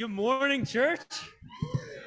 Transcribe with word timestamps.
Good 0.00 0.08
morning, 0.08 0.64
church. 0.64 1.02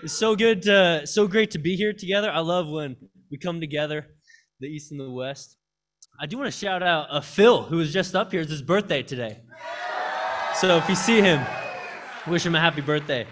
It's 0.02 0.14
so 0.14 0.36
good, 0.36 0.64
to, 0.64 1.06
so 1.06 1.28
great 1.28 1.52
to 1.52 1.60
be 1.60 1.76
here 1.76 1.94
together. 1.94 2.32
I 2.32 2.40
love 2.40 2.68
when 2.68 2.96
we 3.30 3.38
come 3.38 3.62
together, 3.62 4.08
the 4.60 4.66
East 4.66 4.90
and 4.90 5.00
the 5.00 5.12
West. 5.12 5.58
I 6.20 6.26
do 6.26 6.40
want 6.40 6.52
to 6.52 6.58
shout 6.58 6.82
out 6.82 7.06
uh, 7.12 7.22
Phil, 7.22 7.62
who 7.62 7.78
was 7.78 7.94
just 7.94 8.16
up 8.16 8.32
here. 8.32 8.42
It's 8.42 8.50
his 8.50 8.64
birthday 8.64 9.04
today. 9.04 9.42
So 10.56 10.78
if 10.78 10.90
you 10.90 10.96
see 10.96 11.22
him, 11.22 11.46
wish 12.26 12.44
him 12.44 12.56
a 12.56 12.60
happy 12.60 12.82
birthday. 12.82 13.28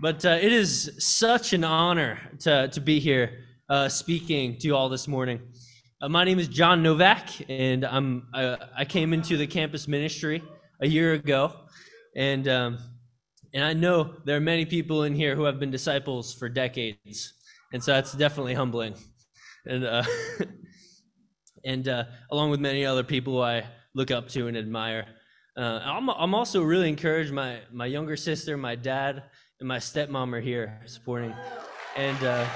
But 0.00 0.24
uh, 0.24 0.38
it 0.40 0.50
is 0.50 0.92
such 0.96 1.52
an 1.52 1.62
honor 1.62 2.20
to, 2.38 2.68
to 2.68 2.80
be 2.80 3.00
here 3.00 3.44
uh, 3.68 3.90
speaking 3.90 4.56
to 4.60 4.66
you 4.66 4.74
all 4.74 4.88
this 4.88 5.08
morning. 5.08 5.42
Uh, 6.00 6.08
my 6.08 6.24
name 6.24 6.38
is 6.38 6.48
John 6.48 6.82
Novak, 6.82 7.28
and 7.50 7.84
I'm, 7.84 8.28
uh, 8.32 8.56
I 8.74 8.86
came 8.86 9.12
into 9.12 9.36
the 9.36 9.46
campus 9.46 9.86
ministry 9.86 10.42
a 10.80 10.88
year 10.88 11.12
ago. 11.12 11.52
And, 12.16 12.48
um, 12.48 12.78
and 13.52 13.64
I 13.64 13.72
know 13.72 14.14
there 14.24 14.36
are 14.36 14.40
many 14.40 14.64
people 14.64 15.02
in 15.04 15.14
here 15.14 15.34
who 15.34 15.44
have 15.44 15.58
been 15.58 15.70
disciples 15.70 16.32
for 16.32 16.48
decades. 16.48 17.34
And 17.72 17.82
so 17.82 17.92
that's 17.92 18.12
definitely 18.12 18.54
humbling. 18.54 18.94
And, 19.66 19.84
uh, 19.84 20.04
and 21.64 21.88
uh, 21.88 22.04
along 22.30 22.50
with 22.50 22.60
many 22.60 22.84
other 22.84 23.02
people 23.02 23.34
who 23.34 23.42
I 23.42 23.64
look 23.94 24.10
up 24.10 24.28
to 24.30 24.46
and 24.46 24.56
admire. 24.56 25.06
Uh, 25.56 25.80
I'm, 25.82 26.08
I'm 26.10 26.34
also 26.34 26.62
really 26.62 26.88
encouraged. 26.88 27.32
My, 27.32 27.60
my 27.72 27.86
younger 27.86 28.16
sister, 28.16 28.56
my 28.56 28.76
dad, 28.76 29.24
and 29.58 29.68
my 29.68 29.78
stepmom 29.78 30.32
are 30.32 30.40
here 30.40 30.80
supporting. 30.86 31.34
And, 31.96 32.22
uh, 32.22 32.46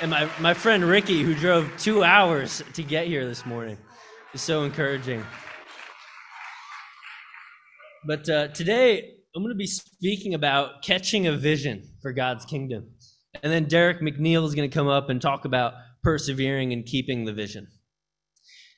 and 0.00 0.10
my, 0.10 0.28
my 0.40 0.54
friend 0.54 0.82
Ricky, 0.82 1.22
who 1.22 1.34
drove 1.34 1.70
two 1.78 2.02
hours 2.02 2.62
to 2.72 2.82
get 2.82 3.06
here 3.06 3.26
this 3.26 3.44
morning, 3.44 3.76
is 4.32 4.40
so 4.40 4.64
encouraging. 4.64 5.22
But 8.06 8.28
uh, 8.28 8.48
today, 8.48 9.14
I'm 9.34 9.42
going 9.42 9.54
to 9.54 9.58
be 9.58 9.66
speaking 9.66 10.34
about 10.34 10.82
catching 10.82 11.26
a 11.26 11.32
vision 11.32 11.82
for 12.02 12.12
God's 12.12 12.44
kingdom. 12.44 12.90
And 13.42 13.52
then 13.52 13.64
Derek 13.64 14.00
McNeil 14.00 14.46
is 14.46 14.54
going 14.54 14.68
to 14.68 14.74
come 14.74 14.88
up 14.88 15.08
and 15.10 15.20
talk 15.20 15.44
about 15.44 15.74
persevering 16.02 16.72
and 16.72 16.84
keeping 16.84 17.24
the 17.24 17.32
vision. 17.32 17.66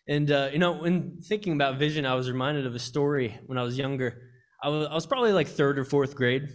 And, 0.08 0.30
uh, 0.30 0.50
you 0.52 0.58
know, 0.58 0.72
when 0.72 1.20
thinking 1.20 1.52
about 1.52 1.78
vision, 1.78 2.06
I 2.06 2.14
was 2.14 2.30
reminded 2.30 2.66
of 2.66 2.74
a 2.74 2.78
story 2.78 3.38
when 3.46 3.58
I 3.58 3.62
was 3.62 3.76
younger. 3.76 4.22
I 4.62 4.68
was, 4.68 4.86
I 4.86 4.94
was 4.94 5.06
probably 5.06 5.32
like 5.32 5.48
third 5.48 5.78
or 5.78 5.84
fourth 5.84 6.14
grade. 6.14 6.48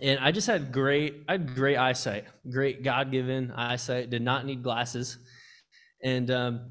And 0.00 0.20
I 0.20 0.30
just 0.30 0.46
had 0.46 0.70
great, 0.70 1.24
I 1.28 1.32
had 1.32 1.56
great 1.56 1.76
eyesight, 1.76 2.26
great 2.48 2.84
God-given 2.84 3.50
eyesight. 3.50 4.10
Did 4.10 4.22
not 4.22 4.46
need 4.46 4.62
glasses, 4.62 5.18
and 6.04 6.30
um, 6.30 6.70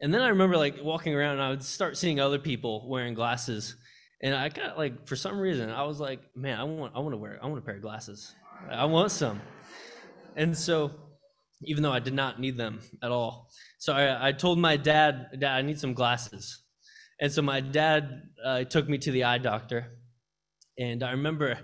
and 0.00 0.14
then 0.14 0.20
I 0.20 0.28
remember 0.28 0.56
like 0.56 0.76
walking 0.82 1.14
around, 1.14 1.32
and 1.32 1.42
I 1.42 1.50
would 1.50 1.64
start 1.64 1.96
seeing 1.96 2.20
other 2.20 2.38
people 2.38 2.88
wearing 2.88 3.14
glasses, 3.14 3.74
and 4.22 4.34
I 4.34 4.48
got 4.48 4.78
like 4.78 5.06
for 5.06 5.16
some 5.16 5.38
reason 5.38 5.70
I 5.70 5.82
was 5.84 6.00
like, 6.00 6.20
man, 6.36 6.58
I 6.58 6.64
want 6.64 6.92
I 6.94 7.00
want 7.00 7.12
to 7.12 7.18
wear 7.18 7.38
I 7.42 7.46
want 7.46 7.58
a 7.58 7.62
pair 7.62 7.76
of 7.76 7.82
glasses. 7.82 8.34
I 8.70 8.84
want 8.84 9.10
some. 9.10 9.40
And 10.36 10.56
so 10.56 10.92
even 11.64 11.82
though 11.82 11.92
I 11.92 12.00
did 12.00 12.14
not 12.14 12.40
need 12.40 12.56
them 12.56 12.80
at 13.02 13.10
all. 13.10 13.50
So 13.78 13.92
I, 13.92 14.28
I 14.28 14.32
told 14.32 14.58
my 14.58 14.76
dad, 14.76 15.28
Dad, 15.38 15.56
I 15.56 15.62
need 15.62 15.78
some 15.78 15.94
glasses. 15.94 16.62
And 17.20 17.30
so 17.30 17.42
my 17.42 17.60
dad 17.60 18.22
uh, 18.44 18.64
took 18.64 18.88
me 18.88 18.98
to 18.98 19.12
the 19.12 19.24
eye 19.24 19.38
doctor. 19.38 19.98
And 20.78 21.02
I 21.02 21.12
remember 21.12 21.58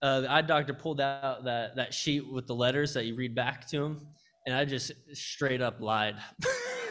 uh, 0.00 0.20
the 0.20 0.32
eye 0.32 0.42
doctor 0.42 0.72
pulled 0.72 1.00
out 1.00 1.44
that, 1.44 1.76
that 1.76 1.92
sheet 1.92 2.22
with 2.30 2.46
the 2.46 2.54
letters 2.54 2.94
that 2.94 3.04
you 3.04 3.16
read 3.16 3.34
back 3.34 3.68
to 3.68 3.84
him. 3.84 4.06
And 4.46 4.56
I 4.56 4.64
just 4.64 4.92
straight 5.12 5.60
up 5.60 5.80
lied. 5.80 6.16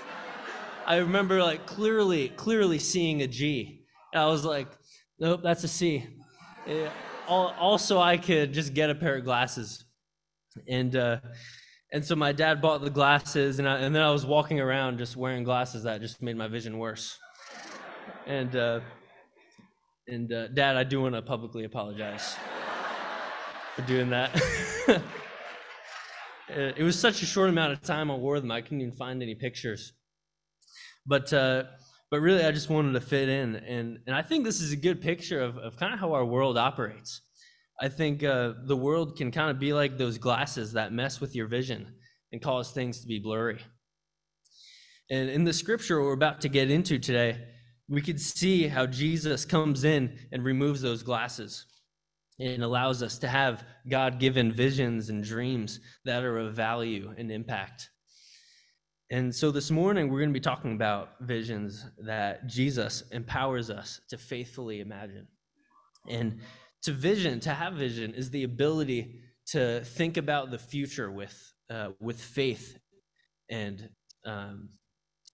I 0.86 0.98
remember 0.98 1.42
like 1.42 1.66
clearly, 1.66 2.30
clearly 2.30 2.80
seeing 2.80 3.22
a 3.24 3.28
G. 3.28 3.86
And 4.14 4.22
I 4.22 4.28
was 4.28 4.46
like, 4.46 4.68
Nope, 5.20 5.42
that's 5.44 5.64
a 5.64 5.68
C. 5.68 6.06
Yeah. 6.68 6.92
Also, 7.28 8.00
I 8.00 8.18
could 8.18 8.54
just 8.54 8.74
get 8.74 8.90
a 8.90 8.96
pair 8.96 9.18
of 9.18 9.26
glasses, 9.26 9.84
and 10.68 10.96
uh, 10.96 11.20
and 11.92 12.06
so 12.06 12.16
my 12.16 12.32
dad 12.32 12.62
bought 12.62 12.82
the 12.82 12.90
glasses, 12.90 13.60
and 13.60 13.68
I, 13.68 13.80
and 13.80 13.94
then 13.94 14.02
I 14.02 14.12
was 14.12 14.26
walking 14.26 14.60
around 14.60 14.98
just 14.98 15.18
wearing 15.18 15.44
glasses 15.44 15.84
that 15.84 16.00
just 16.02 16.22
made 16.22 16.38
my 16.38 16.48
vision 16.48 16.78
worse. 16.78 17.18
And 18.26 18.56
uh, 18.56 18.80
and 20.08 20.32
uh, 20.32 20.48
Dad, 20.50 20.78
I 20.78 20.84
do 20.84 21.02
want 21.02 21.16
to 21.16 21.22
publicly 21.22 21.66
apologize 21.66 22.38
for 23.76 23.82
doing 23.82 24.10
that. 24.12 24.32
it 26.50 26.84
was 26.84 26.98
such 26.98 27.22
a 27.22 27.26
short 27.26 27.50
amount 27.50 27.74
of 27.74 27.82
time 27.82 28.10
I 28.10 28.16
wore 28.16 28.40
them; 28.40 28.52
I 28.52 28.62
couldn't 28.62 28.82
even 28.82 28.94
find 28.94 29.22
any 29.22 29.36
pictures. 29.36 29.94
But 31.06 31.34
uh, 31.34 31.64
but 32.10 32.20
really 32.20 32.44
i 32.44 32.52
just 32.52 32.70
wanted 32.70 32.94
to 32.94 33.02
fit 33.02 33.30
in 33.30 33.56
and 33.56 34.00
and 34.08 34.16
i 34.16 34.22
think 34.22 34.44
this 34.44 34.62
is 34.62 34.72
a 34.72 34.78
good 34.78 35.02
picture 35.02 35.42
of, 35.42 35.58
of 35.58 35.78
kind 35.78 35.94
of 35.94 36.00
how 36.00 36.14
our 36.14 36.26
world 36.26 36.58
operates. 36.58 37.22
I 37.80 37.90
think 37.90 38.24
uh, 38.24 38.54
the 38.66 38.76
world 38.76 39.18
can 39.18 39.30
kind 39.30 39.52
of 39.52 39.60
be 39.60 39.72
like 39.72 40.00
those 40.00 40.18
glasses 40.18 40.74
that 40.74 40.92
mess 40.92 41.22
with 41.22 41.36
your 41.36 41.46
vision 41.46 41.94
and 42.32 42.42
cause 42.42 42.72
things 42.72 43.02
to 43.02 43.08
be 43.08 43.20
blurry. 43.20 43.60
And 45.12 45.30
in 45.30 45.44
the 45.44 45.54
scripture 45.54 46.02
we're 46.02 46.14
about 46.14 46.42
to 46.42 46.50
get 46.50 46.72
into 46.72 46.98
today 46.98 47.38
we 47.90 48.02
could 48.02 48.20
see 48.20 48.68
how 48.68 48.86
jesus 48.86 49.46
comes 49.46 49.84
in 49.84 50.18
and 50.32 50.44
removes 50.44 50.82
those 50.82 51.04
glasses 51.04 51.66
and 52.40 52.64
allows 52.64 53.02
us 53.02 53.18
to 53.20 53.28
have 53.28 53.64
god-given 53.90 54.52
visions 54.52 55.10
and 55.10 55.24
dreams 55.24 55.80
that 56.06 56.24
are 56.24 56.38
of 56.38 56.54
value 56.54 57.14
and 57.18 57.32
impact 57.32 57.90
and 59.10 59.34
so 59.34 59.52
this 59.52 59.72
morning, 59.72 60.10
we're 60.10 60.20
going 60.20 60.32
to 60.32 60.34
be 60.34 60.40
talking 60.42 60.74
about 60.74 61.12
visions 61.22 61.86
that 62.00 62.46
Jesus 62.46 63.04
empowers 63.12 63.70
us 63.70 64.02
to 64.10 64.18
faithfully 64.18 64.82
imagine. 64.82 65.28
And 66.10 66.42
to 66.84 66.92
vision, 66.92 67.40
to 67.42 67.52
have 67.52 67.74
vision, 67.74 68.14
is 68.14 68.32
the 68.32 68.44
ability 68.44 69.22
to 69.48 69.82
think 69.86 70.18
about 70.18 70.52
the 70.52 70.60
future 70.60 71.10
with, 71.10 71.54
uh, 71.70 71.92
with 72.02 72.20
faith 72.20 72.78
and 73.50 73.90
um, 74.26 74.70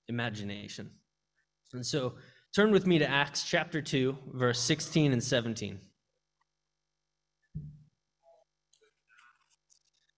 imagination. 0.07 0.91
And 1.73 1.84
so 1.84 2.13
turn 2.55 2.72
with 2.72 2.85
me 2.85 3.00
to 3.00 3.09
Acts 3.09 3.44
chapter 3.44 3.81
2, 3.81 4.16
verse 4.34 4.59
16 4.59 5.13
and 5.13 5.23
17. 5.23 5.79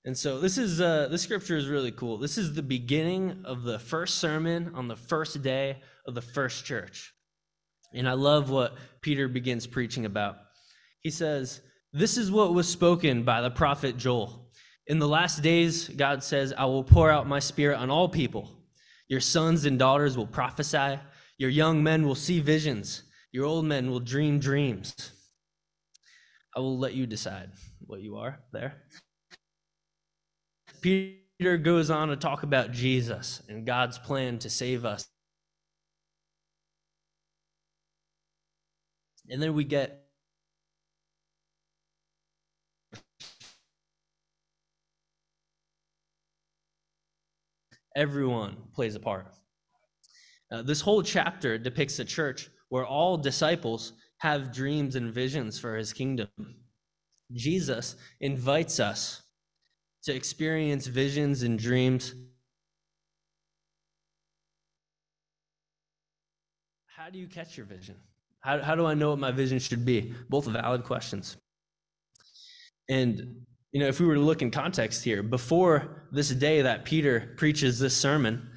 And 0.06 0.16
so 0.16 0.40
this 0.40 0.60
is 0.60 0.80
uh, 0.80 1.08
this 1.10 1.24
scripture 1.24 1.58
is 1.58 1.68
really 1.68 1.92
cool. 1.92 2.20
This 2.20 2.38
is 2.38 2.54
the 2.54 2.62
beginning 2.62 3.42
of 3.44 3.64
the 3.64 3.80
first 3.80 4.20
sermon 4.20 4.72
on 4.76 4.88
the 4.88 4.96
first 4.96 5.42
day 5.42 5.82
of 6.06 6.14
the 6.14 6.22
first 6.22 6.64
church. 6.64 7.12
And 7.92 8.08
I 8.08 8.14
love 8.14 8.52
what 8.52 8.78
Peter 9.02 9.28
begins 9.28 9.66
preaching 9.66 10.06
about. 10.06 10.38
He 11.02 11.10
says, 11.10 11.62
This 11.92 12.18
is 12.18 12.32
what 12.32 12.54
was 12.54 12.68
spoken 12.68 13.24
by 13.24 13.42
the 13.42 13.50
prophet 13.50 13.98
Joel. 13.98 14.48
In 14.86 15.00
the 15.00 15.08
last 15.08 15.42
days, 15.42 15.90
God 15.90 16.24
says, 16.24 16.54
I 16.56 16.66
will 16.66 16.84
pour 16.84 17.10
out 17.10 17.28
my 17.28 17.40
spirit 17.40 17.78
on 17.78 17.90
all 17.90 18.08
people. 18.08 18.52
Your 19.08 19.22
sons 19.22 19.66
and 19.66 19.80
daughters 19.80 20.16
will 20.16 20.28
prophesy. 20.28 21.00
Your 21.40 21.50
young 21.50 21.82
men 21.82 22.06
will 22.06 22.16
see 22.16 22.40
visions. 22.40 23.04
Your 23.32 23.46
old 23.46 23.66
men 23.66 23.90
will 23.90 24.00
dream 24.00 24.38
dreams. 24.38 24.94
I 26.56 26.60
will 26.60 26.78
let 26.78 26.94
you 26.94 27.08
decide 27.08 27.50
what 27.80 28.02
you 28.02 28.18
are 28.18 28.40
there. 28.54 28.84
Peter 30.86 31.58
goes 31.58 31.90
on 31.90 32.10
to 32.10 32.16
talk 32.16 32.44
about 32.44 32.72
Jesus 32.72 33.42
and 33.50 33.66
God's 33.66 33.98
plan 33.98 34.38
to 34.38 34.52
save 34.52 34.86
us. 34.86 35.08
And 39.28 39.42
then 39.42 39.56
we 39.56 39.64
get 39.64 40.06
everyone 47.96 48.56
plays 48.76 48.94
a 48.94 49.00
part. 49.00 49.26
Uh, 50.52 50.62
this 50.62 50.82
whole 50.82 51.02
chapter 51.02 51.58
depicts 51.58 51.98
a 51.98 52.06
church 52.06 52.48
where 52.70 52.86
all 52.86 53.18
disciples 53.18 53.94
have 54.20 54.54
dreams 54.54 54.96
and 54.96 55.12
visions 55.12 55.58
for 55.58 55.78
his 55.78 55.92
kingdom. 55.92 56.28
Jesus 57.32 57.96
invites 58.20 58.80
us 58.80 59.24
to 60.06 60.16
experience 60.16 60.86
visions 60.86 61.42
and 61.42 61.58
dreams. 61.58 62.14
How 66.86 67.10
do 67.10 67.18
you 67.18 67.28
catch 67.28 67.58
your 67.58 67.66
vision? 67.66 67.96
How, 68.40 68.62
how 68.62 68.76
do 68.76 68.86
I 68.86 68.94
know 68.94 69.10
what 69.10 69.20
my 69.20 69.32
vision 69.32 69.58
should 69.58 69.84
be? 69.84 70.14
Both 70.30 70.46
valid 70.46 70.84
questions. 70.84 71.38
And, 72.88 73.46
you 73.72 73.80
know, 73.80 73.88
if 73.88 74.00
we 74.00 74.06
were 74.06 74.14
to 74.14 74.22
look 74.22 74.44
in 74.44 74.52
context 74.52 75.04
here, 75.04 75.24
before 75.24 76.08
this 76.12 76.30
day 76.30 76.62
that 76.62 76.86
Peter 76.86 77.34
preaches 77.38 77.80
this 77.80 77.98
sermon, 77.98 78.48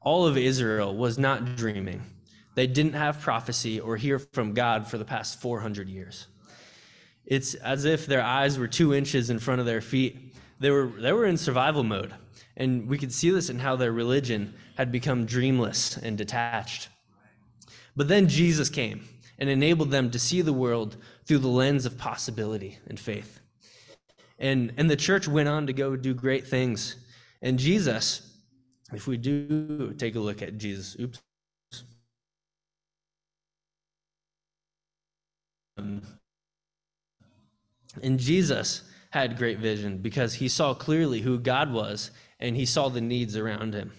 all 0.00 0.26
of 0.26 0.36
Israel 0.36 0.96
was 0.96 1.18
not 1.18 1.56
dreaming. 1.56 2.02
They 2.54 2.68
didn't 2.68 2.92
have 2.92 3.20
prophecy 3.20 3.80
or 3.80 3.96
hear 3.96 4.20
from 4.20 4.54
God 4.54 4.86
for 4.86 4.96
the 4.96 5.04
past 5.04 5.40
400 5.40 5.88
years. 5.88 6.28
It's 7.26 7.54
as 7.54 7.84
if 7.84 8.06
their 8.06 8.22
eyes 8.22 8.58
were 8.58 8.68
two 8.68 8.94
inches 8.94 9.28
in 9.30 9.40
front 9.40 9.58
of 9.58 9.66
their 9.66 9.80
feet 9.80 10.23
they 10.60 10.70
were, 10.70 10.86
they 10.86 11.12
were 11.12 11.26
in 11.26 11.36
survival 11.36 11.82
mode. 11.84 12.14
And 12.56 12.88
we 12.88 12.98
could 12.98 13.12
see 13.12 13.30
this 13.30 13.50
in 13.50 13.58
how 13.58 13.76
their 13.76 13.92
religion 13.92 14.54
had 14.76 14.92
become 14.92 15.26
dreamless 15.26 15.96
and 15.96 16.16
detached. 16.16 16.88
But 17.96 18.08
then 18.08 18.28
Jesus 18.28 18.68
came 18.70 19.04
and 19.38 19.48
enabled 19.48 19.90
them 19.90 20.10
to 20.10 20.18
see 20.18 20.40
the 20.40 20.52
world 20.52 20.96
through 21.26 21.38
the 21.38 21.48
lens 21.48 21.86
of 21.86 21.98
possibility 21.98 22.78
and 22.86 22.98
faith. 22.98 23.40
And, 24.38 24.72
and 24.76 24.90
the 24.90 24.96
church 24.96 25.26
went 25.28 25.48
on 25.48 25.66
to 25.66 25.72
go 25.72 25.96
do 25.96 26.14
great 26.14 26.46
things. 26.46 26.96
And 27.42 27.58
Jesus, 27.58 28.34
if 28.92 29.06
we 29.06 29.16
do 29.16 29.92
take 29.98 30.14
a 30.16 30.20
look 30.20 30.42
at 30.42 30.58
Jesus, 30.58 30.96
oops. 31.00 31.20
And 38.02 38.18
Jesus 38.18 38.82
had 39.14 39.38
great 39.38 39.60
vision 39.60 39.98
because 39.98 40.34
he 40.34 40.48
saw 40.48 40.74
clearly 40.74 41.20
who 41.20 41.38
God 41.38 41.72
was 41.72 42.10
and 42.40 42.56
he 42.56 42.66
saw 42.66 42.88
the 42.88 43.00
needs 43.00 43.36
around 43.36 43.72
him. 43.72 43.92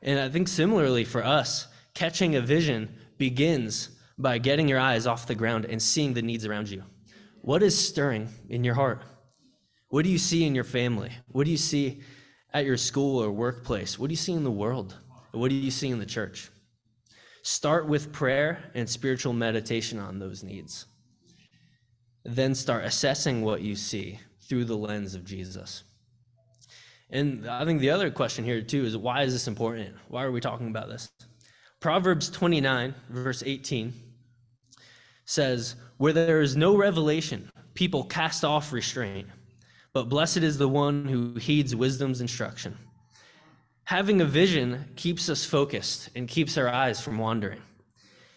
And 0.00 0.20
I 0.20 0.28
think 0.28 0.46
similarly 0.46 1.02
for 1.02 1.24
us, 1.24 1.66
catching 1.92 2.36
a 2.36 2.40
vision 2.40 2.96
begins 3.18 3.88
by 4.16 4.38
getting 4.38 4.68
your 4.68 4.78
eyes 4.78 5.08
off 5.08 5.26
the 5.26 5.34
ground 5.34 5.64
and 5.64 5.82
seeing 5.82 6.14
the 6.14 6.22
needs 6.22 6.46
around 6.46 6.70
you. 6.70 6.84
What 7.40 7.64
is 7.64 7.76
stirring 7.76 8.28
in 8.48 8.62
your 8.62 8.76
heart? 8.76 9.02
What 9.88 10.04
do 10.04 10.08
you 10.08 10.18
see 10.18 10.44
in 10.44 10.54
your 10.54 10.62
family? 10.62 11.10
What 11.26 11.46
do 11.46 11.50
you 11.50 11.56
see 11.56 12.02
at 12.52 12.64
your 12.64 12.76
school 12.76 13.20
or 13.20 13.32
workplace? 13.32 13.98
What 13.98 14.06
do 14.06 14.12
you 14.12 14.16
see 14.16 14.34
in 14.34 14.44
the 14.44 14.52
world? 14.52 14.96
What 15.32 15.48
do 15.48 15.56
you 15.56 15.72
see 15.72 15.90
in 15.90 15.98
the 15.98 16.06
church? 16.06 16.48
Start 17.42 17.88
with 17.88 18.12
prayer 18.12 18.70
and 18.76 18.88
spiritual 18.88 19.32
meditation 19.32 19.98
on 19.98 20.20
those 20.20 20.44
needs. 20.44 20.86
Then 22.24 22.54
start 22.54 22.84
assessing 22.84 23.42
what 23.42 23.60
you 23.60 23.74
see 23.74 24.20
through 24.48 24.64
the 24.64 24.76
lens 24.76 25.14
of 25.14 25.24
Jesus. 25.24 25.84
And 27.10 27.48
I 27.48 27.64
think 27.64 27.80
the 27.80 27.90
other 27.90 28.10
question 28.10 28.44
here, 28.44 28.62
too, 28.62 28.84
is 28.84 28.96
why 28.96 29.22
is 29.22 29.32
this 29.32 29.46
important? 29.46 29.94
Why 30.08 30.24
are 30.24 30.32
we 30.32 30.40
talking 30.40 30.68
about 30.68 30.88
this? 30.88 31.10
Proverbs 31.80 32.30
29, 32.30 32.94
verse 33.10 33.42
18 33.44 33.92
says, 35.26 35.76
Where 35.98 36.12
there 36.12 36.40
is 36.40 36.56
no 36.56 36.76
revelation, 36.76 37.50
people 37.74 38.04
cast 38.04 38.44
off 38.44 38.72
restraint, 38.72 39.28
but 39.92 40.08
blessed 40.08 40.38
is 40.38 40.58
the 40.58 40.68
one 40.68 41.04
who 41.04 41.34
heeds 41.34 41.76
wisdom's 41.76 42.20
instruction. 42.20 42.76
Having 43.84 44.22
a 44.22 44.24
vision 44.24 44.86
keeps 44.96 45.28
us 45.28 45.44
focused 45.44 46.08
and 46.16 46.26
keeps 46.26 46.56
our 46.56 46.68
eyes 46.68 47.00
from 47.00 47.18
wandering. 47.18 47.60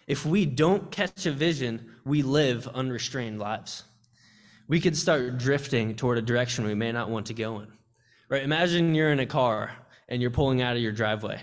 If 0.06 0.26
we 0.26 0.46
don't 0.46 0.92
catch 0.92 1.26
a 1.26 1.32
vision, 1.32 1.96
we 2.06 2.22
live 2.22 2.68
unrestrained 2.68 3.40
lives. 3.40 3.84
We 4.68 4.82
could 4.82 4.98
start 4.98 5.38
drifting 5.38 5.96
toward 5.96 6.18
a 6.18 6.22
direction 6.22 6.66
we 6.66 6.76
may 6.76 6.92
not 6.92 7.10
want 7.10 7.28
to 7.28 7.34
go 7.34 7.60
in. 7.60 7.68
Right? 8.30 8.44
Imagine 8.44 8.94
you're 8.94 9.12
in 9.12 9.20
a 9.20 9.26
car 9.26 9.72
and 10.10 10.22
you're 10.22 10.32
pulling 10.32 10.62
out 10.62 10.76
of 10.76 10.82
your 10.82 10.92
driveway. 10.92 11.42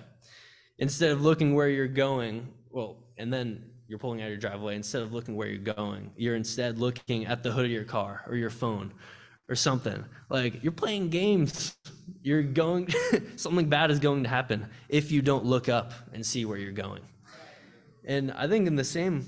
Instead 0.78 1.12
of 1.12 1.22
looking 1.22 1.54
where 1.54 1.68
you're 1.68 1.88
going, 1.88 2.48
well, 2.70 2.98
and 3.16 3.32
then 3.32 3.70
you're 3.88 3.98
pulling 3.98 4.20
out 4.20 4.26
of 4.26 4.30
your 4.30 4.40
driveway, 4.40 4.76
instead 4.76 5.02
of 5.02 5.12
looking 5.12 5.36
where 5.36 5.48
you're 5.48 5.74
going, 5.74 6.10
you're 6.16 6.36
instead 6.36 6.78
looking 6.78 7.26
at 7.26 7.42
the 7.42 7.52
hood 7.52 7.64
of 7.64 7.70
your 7.70 7.84
car 7.84 8.22
or 8.26 8.36
your 8.36 8.50
phone 8.50 8.92
or 9.48 9.54
something. 9.54 10.04
Like 10.28 10.62
you're 10.62 10.72
playing 10.72 11.10
games. 11.10 11.76
You're 12.22 12.42
going, 12.42 12.88
something 13.36 13.68
bad 13.68 13.90
is 13.90 13.98
going 13.98 14.22
to 14.24 14.28
happen 14.28 14.68
if 14.88 15.12
you 15.12 15.22
don't 15.22 15.44
look 15.44 15.68
up 15.68 15.92
and 16.12 16.24
see 16.24 16.44
where 16.44 16.58
you're 16.58 16.72
going. 16.72 17.02
And 18.04 18.32
I 18.32 18.48
think 18.48 18.66
in 18.66 18.76
the 18.76 18.84
same, 18.84 19.26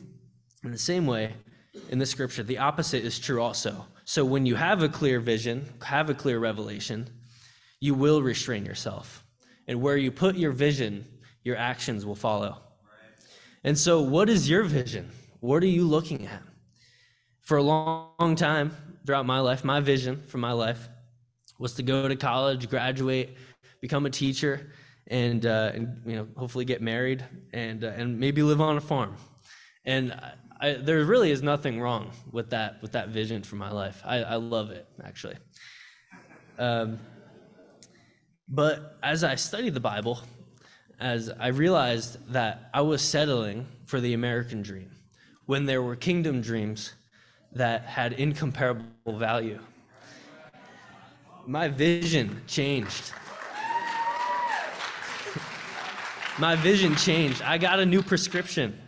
in 0.64 0.70
the 0.70 0.78
same 0.78 1.06
way, 1.06 1.34
in 1.90 1.99
the 1.99 2.06
scripture, 2.06 2.43
the 2.43 2.58
opposite 2.58 3.05
is 3.05 3.19
true 3.19 3.43
also. 3.43 3.87
So 4.05 4.25
when 4.25 4.46
you 4.46 4.55
have 4.55 4.82
a 4.82 4.88
clear 4.88 5.20
vision, 5.20 5.67
have 5.82 6.11
a 6.11 6.14
clear 6.14 6.38
revelation, 6.38 7.08
you 7.81 7.94
will 7.94 8.23
restrain 8.23 8.64
yourself. 8.64 9.25
And 9.67 9.81
where 9.81 9.96
you 9.96 10.11
put 10.11 10.37
your 10.37 10.52
vision, 10.52 11.05
your 11.43 11.56
actions 11.56 12.06
will 12.06 12.14
follow. 12.14 12.58
And 13.64 13.76
so, 13.76 14.00
what 14.00 14.28
is 14.28 14.49
your 14.49 14.62
vision? 14.62 15.11
What 15.40 15.62
are 15.62 15.69
you 15.69 15.87
looking 15.87 16.26
at? 16.26 16.43
For 17.40 17.56
a 17.58 17.62
long 17.62 18.37
time 18.37 18.76
throughout 19.05 19.26
my 19.26 19.40
life, 19.40 19.64
my 19.64 19.81
vision 19.81 20.22
for 20.29 20.38
my 20.38 20.52
life 20.52 20.88
was 21.58 21.75
to 21.75 21.82
go 21.82 22.06
to 22.06 22.17
college, 22.17 22.69
graduate, 22.69 23.37
become 23.81 24.06
a 24.06 24.11
teacher, 24.11 24.70
and, 25.08 25.46
uh, 25.46 25.72
and 25.75 26.00
you 26.06 26.17
know, 26.17 26.29
hopefully 26.37 26.64
get 26.64 26.82
married 26.82 27.25
and, 27.52 27.84
uh, 27.84 27.88
and 27.88 28.19
maybe 28.19 28.43
live 28.43 28.61
on 28.61 28.76
a 28.76 28.81
farm. 28.81 29.17
And 29.84 30.14
I, 30.58 30.73
there 30.73 31.05
really 31.05 31.31
is 31.31 31.43
nothing 31.43 31.81
wrong 31.81 32.11
with 32.32 32.50
that, 32.50 32.81
with 32.81 32.93
that 32.93 33.11
vision 33.11 33.43
for 33.43 33.56
my 33.56 33.70
life. 33.70 34.00
I, 34.05 34.23
I 34.23 34.35
love 34.37 34.70
it, 34.70 34.87
actually. 35.05 35.37
Um, 36.58 36.99
but 38.49 38.97
as 39.03 39.23
I 39.23 39.35
studied 39.35 39.75
the 39.75 39.81
Bible, 39.81 40.20
as 40.99 41.31
I 41.38 41.49
realized 41.49 42.32
that 42.32 42.70
I 42.73 42.81
was 42.81 43.03
settling 43.03 43.67
for 43.85 44.00
the 44.00 44.14
American 44.14 44.62
dream 44.62 44.91
when 45.44 45.67
there 45.67 45.82
were 45.82 45.94
kingdom 45.94 46.41
dreams 46.41 46.94
that 47.53 47.82
had 47.82 48.14
incomparable 48.14 49.19
value. 49.19 49.61
My 51.47 51.69
vision 51.69 52.41
changed. 52.47 53.12
My 56.38 56.56
vision 56.56 56.97
changed. 56.97 57.43
I 57.43 57.58
got 57.58 57.79
a 57.79 57.87
new 57.87 58.03
prescription 58.03 58.79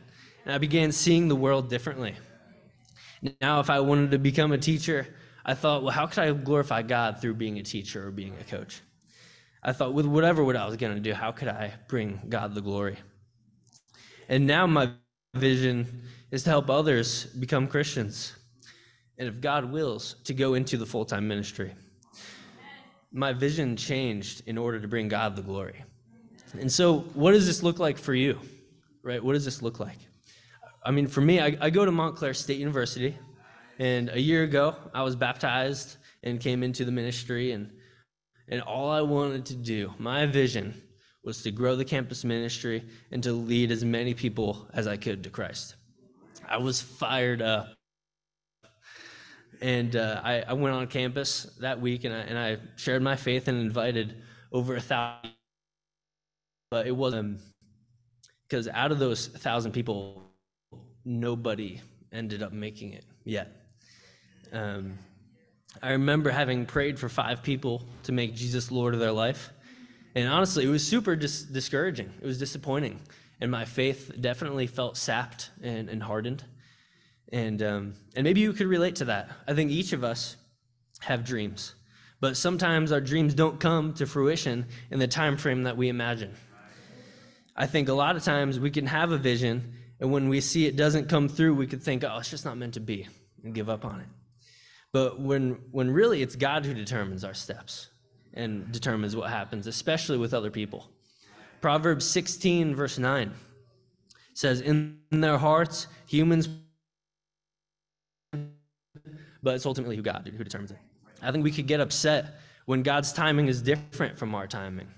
and 0.44 0.54
I 0.54 0.58
began 0.58 0.92
seeing 0.92 1.28
the 1.28 1.36
world 1.36 1.68
differently. 1.68 2.14
Now, 3.40 3.60
if 3.60 3.70
I 3.70 3.80
wanted 3.80 4.12
to 4.12 4.18
become 4.18 4.52
a 4.52 4.58
teacher, 4.58 5.06
I 5.44 5.54
thought, 5.54 5.82
well, 5.82 5.92
how 5.92 6.06
could 6.06 6.18
I 6.18 6.32
glorify 6.32 6.82
God 6.82 7.20
through 7.20 7.34
being 7.34 7.58
a 7.58 7.62
teacher 7.62 8.06
or 8.06 8.10
being 8.10 8.34
a 8.40 8.44
coach? 8.44 8.80
I 9.62 9.72
thought, 9.72 9.92
with 9.92 10.06
whatever 10.06 10.44
what 10.44 10.56
I 10.56 10.66
was 10.66 10.76
going 10.76 10.94
to 10.94 11.00
do, 11.00 11.12
how 11.14 11.32
could 11.32 11.48
I 11.48 11.72
bring 11.88 12.20
God 12.28 12.54
the 12.54 12.60
glory? 12.60 12.96
And 14.28 14.46
now 14.46 14.66
my 14.66 14.92
vision 15.34 16.02
is 16.30 16.42
to 16.44 16.50
help 16.50 16.70
others 16.70 17.24
become 17.24 17.66
Christians. 17.66 18.34
And 19.18 19.28
if 19.28 19.40
God 19.40 19.72
wills, 19.72 20.16
to 20.24 20.34
go 20.34 20.54
into 20.54 20.76
the 20.76 20.86
full 20.86 21.04
time 21.04 21.26
ministry. 21.26 21.74
My 23.10 23.32
vision 23.32 23.76
changed 23.76 24.42
in 24.46 24.58
order 24.58 24.78
to 24.78 24.86
bring 24.86 25.08
God 25.08 25.34
the 25.34 25.42
glory. 25.42 25.82
And 26.52 26.70
so, 26.70 27.00
what 27.14 27.32
does 27.32 27.46
this 27.46 27.62
look 27.62 27.78
like 27.78 27.98
for 27.98 28.14
you? 28.14 28.38
Right? 29.02 29.22
What 29.22 29.32
does 29.32 29.44
this 29.44 29.62
look 29.62 29.80
like? 29.80 29.98
I 30.84 30.90
mean, 30.90 31.06
for 31.06 31.20
me, 31.20 31.40
I, 31.40 31.56
I 31.60 31.70
go 31.70 31.84
to 31.84 31.92
Montclair 31.92 32.34
State 32.34 32.58
University. 32.58 33.16
And 33.78 34.08
a 34.08 34.20
year 34.20 34.42
ago, 34.42 34.74
I 34.92 35.02
was 35.02 35.14
baptized 35.14 35.98
and 36.22 36.40
came 36.40 36.62
into 36.62 36.84
the 36.84 36.92
ministry. 36.92 37.52
And 37.52 37.70
and 38.48 38.62
all 38.62 38.90
I 38.90 39.02
wanted 39.02 39.46
to 39.46 39.54
do, 39.54 39.92
my 39.98 40.24
vision, 40.26 40.74
was 41.22 41.42
to 41.42 41.50
grow 41.50 41.76
the 41.76 41.84
campus 41.84 42.24
ministry 42.24 42.82
and 43.10 43.22
to 43.22 43.32
lead 43.32 43.70
as 43.70 43.84
many 43.84 44.14
people 44.14 44.66
as 44.72 44.86
I 44.86 44.96
could 44.96 45.24
to 45.24 45.30
Christ. 45.30 45.76
I 46.48 46.56
was 46.56 46.80
fired 46.80 47.42
up. 47.42 47.74
And 49.60 49.94
uh, 49.96 50.20
I, 50.24 50.42
I, 50.42 50.52
went 50.52 50.74
on 50.74 50.86
campus 50.86 51.42
that 51.60 51.80
week 51.80 52.04
and 52.04 52.14
I, 52.14 52.18
and 52.18 52.38
I 52.38 52.58
shared 52.76 53.02
my 53.02 53.16
faith 53.16 53.48
and 53.48 53.60
invited 53.60 54.22
over 54.52 54.76
a 54.76 54.80
thousand. 54.80 55.32
But 56.70 56.86
it 56.86 56.94
wasn't 56.94 57.40
because 58.48 58.68
out 58.68 58.92
of 58.92 59.00
those 59.00 59.26
thousand 59.26 59.72
people, 59.72 60.27
nobody 61.08 61.80
ended 62.12 62.42
up 62.42 62.52
making 62.52 62.92
it 62.92 63.04
yet. 63.24 63.50
Um, 64.52 64.98
I 65.82 65.92
remember 65.92 66.30
having 66.30 66.66
prayed 66.66 66.98
for 66.98 67.08
five 67.08 67.42
people 67.42 67.82
to 68.04 68.12
make 68.12 68.34
Jesus 68.34 68.70
Lord 68.70 68.94
of 68.94 69.00
their 69.00 69.12
life. 69.12 69.50
And 70.14 70.28
honestly, 70.28 70.64
it 70.64 70.68
was 70.68 70.86
super 70.86 71.16
dis- 71.16 71.42
discouraging. 71.42 72.10
It 72.20 72.26
was 72.26 72.38
disappointing. 72.38 73.00
And 73.40 73.50
my 73.50 73.64
faith 73.64 74.12
definitely 74.20 74.66
felt 74.66 74.96
sapped 74.96 75.50
and, 75.62 75.88
and 75.88 76.02
hardened. 76.02 76.44
And, 77.32 77.62
um, 77.62 77.94
and 78.16 78.24
maybe 78.24 78.40
you 78.40 78.52
could 78.52 78.66
relate 78.66 78.96
to 78.96 79.06
that. 79.06 79.30
I 79.46 79.54
think 79.54 79.70
each 79.70 79.92
of 79.92 80.02
us 80.02 80.36
have 81.00 81.24
dreams. 81.24 81.74
But 82.20 82.36
sometimes 82.36 82.90
our 82.90 83.00
dreams 83.00 83.34
don't 83.34 83.60
come 83.60 83.94
to 83.94 84.06
fruition 84.06 84.66
in 84.90 84.98
the 84.98 85.06
time 85.06 85.36
frame 85.36 85.62
that 85.64 85.76
we 85.76 85.88
imagine. 85.88 86.34
I 87.54 87.66
think 87.66 87.88
a 87.88 87.92
lot 87.92 88.16
of 88.16 88.24
times 88.24 88.58
we 88.58 88.70
can 88.70 88.86
have 88.86 89.12
a 89.12 89.18
vision, 89.18 89.74
and 90.00 90.12
when 90.12 90.28
we 90.28 90.40
see 90.40 90.66
it 90.66 90.76
doesn't 90.76 91.08
come 91.08 91.28
through, 91.28 91.54
we 91.54 91.66
could 91.66 91.82
think, 91.82 92.04
oh, 92.04 92.18
it's 92.18 92.30
just 92.30 92.44
not 92.44 92.56
meant 92.56 92.74
to 92.74 92.80
be, 92.80 93.08
and 93.44 93.54
give 93.54 93.68
up 93.68 93.84
on 93.84 94.00
it. 94.00 94.06
But 94.92 95.20
when, 95.20 95.58
when 95.70 95.90
really 95.90 96.22
it's 96.22 96.36
God 96.36 96.64
who 96.64 96.74
determines 96.74 97.24
our 97.24 97.34
steps 97.34 97.90
and 98.34 98.70
determines 98.72 99.16
what 99.16 99.30
happens, 99.30 99.66
especially 99.66 100.18
with 100.18 100.32
other 100.32 100.50
people. 100.50 100.88
Proverbs 101.60 102.08
16, 102.08 102.74
verse 102.74 102.98
9 102.98 103.32
says, 104.34 104.60
In 104.60 105.00
their 105.10 105.38
hearts, 105.38 105.88
humans, 106.06 106.48
but 109.42 109.54
it's 109.54 109.66
ultimately 109.66 109.96
who 109.96 110.02
God 110.02 110.30
who 110.36 110.44
determines 110.44 110.70
it. 110.70 110.78
I 111.20 111.32
think 111.32 111.42
we 111.42 111.50
could 111.50 111.66
get 111.66 111.80
upset 111.80 112.40
when 112.66 112.82
God's 112.82 113.12
timing 113.12 113.48
is 113.48 113.60
different 113.60 114.18
from 114.18 114.34
our 114.34 114.46
timing. 114.46 114.88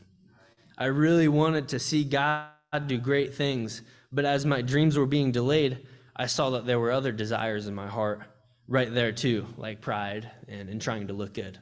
I 0.76 0.86
really 0.86 1.28
wanted 1.28 1.68
to 1.68 1.78
see 1.78 2.04
God 2.04 2.48
do 2.86 2.98
great 2.98 3.34
things, 3.34 3.82
but 4.12 4.24
as 4.24 4.44
my 4.44 4.62
dreams 4.62 4.96
were 4.96 5.06
being 5.06 5.32
delayed, 5.32 5.86
I 6.16 6.26
saw 6.26 6.50
that 6.50 6.66
there 6.66 6.78
were 6.78 6.90
other 6.90 7.12
desires 7.12 7.66
in 7.66 7.74
my 7.74 7.86
heart 7.86 8.22
right 8.68 8.92
there 8.92 9.12
too, 9.12 9.46
like 9.56 9.80
pride 9.80 10.30
and, 10.48 10.68
and 10.68 10.80
trying 10.80 11.06
to 11.08 11.12
look 11.12 11.34
good. 11.34 11.58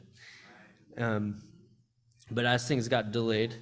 Um, 0.97 1.41
but 2.31 2.45
as 2.45 2.67
things 2.67 2.89
got 2.89 3.13
delayed, 3.13 3.55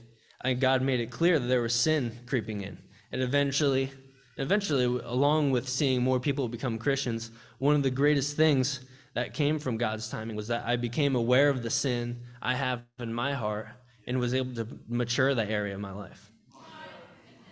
I 0.42 0.54
God 0.54 0.82
made 0.82 1.00
it 1.00 1.10
clear 1.10 1.38
that 1.38 1.46
there 1.46 1.62
was 1.62 1.74
sin 1.74 2.12
creeping 2.26 2.62
in. 2.62 2.78
And 3.12 3.22
eventually, 3.22 3.90
eventually, 4.36 4.84
along 4.84 5.50
with 5.50 5.68
seeing 5.68 6.02
more 6.02 6.20
people 6.20 6.48
become 6.48 6.78
Christians, 6.78 7.30
one 7.58 7.74
of 7.74 7.82
the 7.82 7.90
greatest 7.90 8.36
things 8.36 8.80
that 9.14 9.32
came 9.32 9.58
from 9.58 9.76
God's 9.76 10.08
timing 10.08 10.36
was 10.36 10.48
that 10.48 10.64
I 10.66 10.76
became 10.76 11.16
aware 11.16 11.48
of 11.48 11.62
the 11.62 11.70
sin 11.70 12.20
I 12.42 12.54
have 12.54 12.82
in 12.98 13.12
my 13.12 13.32
heart 13.32 13.68
and 14.06 14.18
was 14.18 14.34
able 14.34 14.54
to 14.54 14.66
mature 14.88 15.34
that 15.34 15.50
area 15.50 15.74
of 15.74 15.80
my 15.80 15.92
life. 15.92 16.30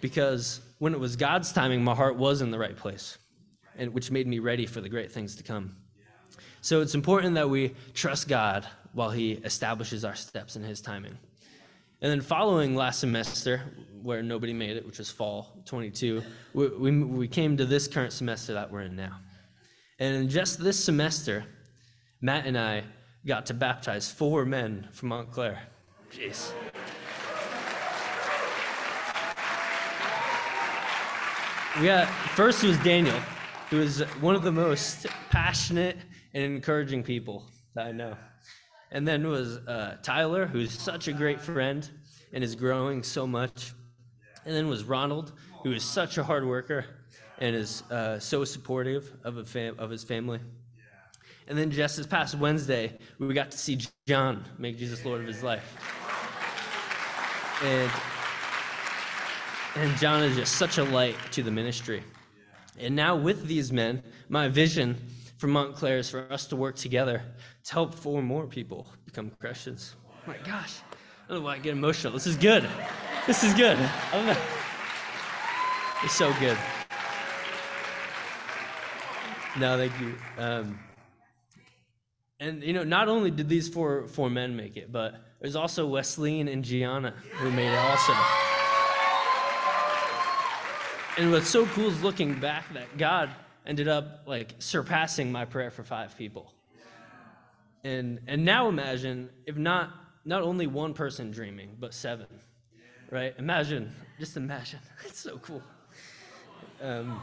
Because 0.00 0.60
when 0.78 0.94
it 0.94 1.00
was 1.00 1.16
God's 1.16 1.52
timing, 1.52 1.82
my 1.82 1.94
heart 1.94 2.16
was 2.16 2.42
in 2.42 2.50
the 2.50 2.58
right 2.58 2.76
place, 2.76 3.18
and 3.76 3.92
which 3.92 4.10
made 4.10 4.26
me 4.26 4.38
ready 4.38 4.66
for 4.66 4.80
the 4.80 4.88
great 4.88 5.12
things 5.12 5.36
to 5.36 5.42
come. 5.42 5.76
So 6.60 6.80
it's 6.80 6.94
important 6.94 7.34
that 7.34 7.48
we 7.48 7.74
trust 7.92 8.28
God 8.28 8.66
while 8.92 9.10
He 9.10 9.32
establishes 9.32 10.04
our 10.04 10.14
steps 10.14 10.56
in 10.56 10.62
His 10.62 10.80
timing. 10.80 11.16
And 12.00 12.10
then 12.10 12.20
following 12.20 12.74
last 12.74 13.00
semester, 13.00 13.62
where 14.02 14.22
nobody 14.22 14.52
made 14.52 14.76
it, 14.76 14.86
which 14.86 14.98
was 14.98 15.10
fall 15.10 15.62
22, 15.64 16.22
we, 16.52 16.68
we, 16.68 17.02
we 17.02 17.28
came 17.28 17.56
to 17.56 17.64
this 17.64 17.88
current 17.88 18.12
semester 18.12 18.52
that 18.54 18.70
we're 18.70 18.82
in 18.82 18.96
now. 18.96 19.18
And 19.98 20.16
in 20.16 20.28
just 20.28 20.62
this 20.62 20.82
semester, 20.82 21.44
Matt 22.20 22.46
and 22.46 22.58
I 22.58 22.84
got 23.26 23.46
to 23.46 23.54
baptize 23.54 24.10
four 24.10 24.44
men 24.44 24.88
from 24.92 25.10
Montclair. 25.10 25.62
Jeez. 26.12 26.52
We 31.80 31.86
got 31.86 32.08
first 32.36 32.62
was 32.62 32.78
Daniel, 32.78 33.18
who 33.68 33.80
is 33.80 33.98
one 34.20 34.36
of 34.36 34.42
the 34.42 34.52
most 34.52 35.08
passionate 35.30 35.96
and 36.32 36.44
encouraging 36.44 37.02
people 37.02 37.46
that 37.74 37.86
I 37.86 37.90
know. 37.90 38.16
And 38.92 39.08
then 39.08 39.26
was 39.26 39.56
uh, 39.56 39.96
Tyler, 40.00 40.46
who's 40.46 40.70
such 40.70 41.08
a 41.08 41.12
great 41.12 41.40
friend 41.40 41.88
and 42.32 42.44
is 42.44 42.54
growing 42.54 43.02
so 43.02 43.26
much. 43.26 43.72
And 44.44 44.54
then 44.54 44.68
was 44.68 44.84
Ronald, 44.84 45.32
who 45.64 45.72
is 45.72 45.82
such 45.82 46.16
a 46.16 46.22
hard 46.22 46.46
worker 46.46 46.84
and 47.38 47.56
is 47.56 47.82
uh, 47.90 48.20
so 48.20 48.44
supportive 48.44 49.12
of, 49.24 49.48
fam- 49.48 49.74
of 49.80 49.90
his 49.90 50.04
family. 50.04 50.38
And 51.48 51.58
then 51.58 51.72
just 51.72 51.96
this 51.96 52.06
past 52.06 52.36
Wednesday, 52.36 52.96
we 53.18 53.34
got 53.34 53.50
to 53.50 53.58
see 53.58 53.80
John 54.06 54.44
make 54.58 54.78
Jesus 54.78 55.04
Lord 55.04 55.22
of 55.22 55.26
his 55.26 55.42
life. 55.42 55.76
And, 57.64 57.90
and 59.76 59.96
John 59.98 60.22
is 60.22 60.36
just 60.36 60.56
such 60.56 60.78
a 60.78 60.84
light 60.84 61.16
to 61.32 61.42
the 61.42 61.50
ministry. 61.50 62.02
And 62.78 62.94
now, 62.94 63.16
with 63.16 63.46
these 63.46 63.72
men, 63.72 64.02
my 64.28 64.48
vision 64.48 64.96
for 65.36 65.46
Montclair 65.46 65.98
is 65.98 66.10
for 66.10 66.30
us 66.32 66.46
to 66.48 66.56
work 66.56 66.76
together 66.76 67.22
to 67.64 67.72
help 67.72 67.94
four 67.94 68.22
more 68.22 68.46
people 68.46 68.86
become 69.04 69.30
Christians. 69.40 69.94
Oh 70.10 70.14
my 70.26 70.36
gosh, 70.38 70.78
I 70.92 71.28
don't 71.28 71.38
know 71.38 71.44
why 71.44 71.54
I 71.54 71.58
get 71.58 71.72
emotional. 71.72 72.12
This 72.12 72.26
is 72.26 72.36
good. 72.36 72.68
This 73.26 73.44
is 73.44 73.54
good. 73.54 73.78
I 73.78 74.10
don't 74.12 74.26
know. 74.26 74.36
It's 76.02 76.14
so 76.14 76.32
good. 76.34 76.58
No, 79.58 79.78
thank 79.78 79.92
you. 80.00 80.14
Um, 80.36 80.78
and 82.40 82.62
you 82.62 82.72
know, 82.72 82.84
not 82.84 83.08
only 83.08 83.30
did 83.30 83.48
these 83.48 83.68
four 83.68 84.06
four 84.08 84.28
men 84.28 84.56
make 84.56 84.76
it, 84.76 84.90
but 84.90 85.14
there's 85.40 85.56
also 85.56 85.86
Wesleyan 85.86 86.48
and 86.48 86.64
Gianna 86.64 87.14
who 87.34 87.50
made 87.50 87.72
it 87.72 87.78
also. 87.78 88.12
And 91.16 91.30
what's 91.30 91.48
so 91.48 91.64
cool 91.66 91.86
is 91.88 92.02
looking 92.02 92.40
back 92.40 92.72
that 92.72 92.98
God 92.98 93.30
ended 93.64 93.86
up 93.86 94.22
like 94.26 94.56
surpassing 94.58 95.30
my 95.30 95.44
prayer 95.44 95.70
for 95.70 95.84
five 95.84 96.18
people. 96.18 96.52
And 97.84 98.20
and 98.26 98.44
now 98.44 98.68
imagine 98.68 99.30
if 99.46 99.56
not 99.56 99.90
not 100.24 100.42
only 100.42 100.66
one 100.66 100.92
person 100.92 101.30
dreaming, 101.30 101.76
but 101.78 101.94
seven. 101.94 102.26
Right? 103.10 103.32
Imagine, 103.38 103.94
just 104.18 104.36
imagine. 104.36 104.80
It's 105.04 105.20
so 105.20 105.38
cool. 105.38 105.62
Um, 106.82 107.22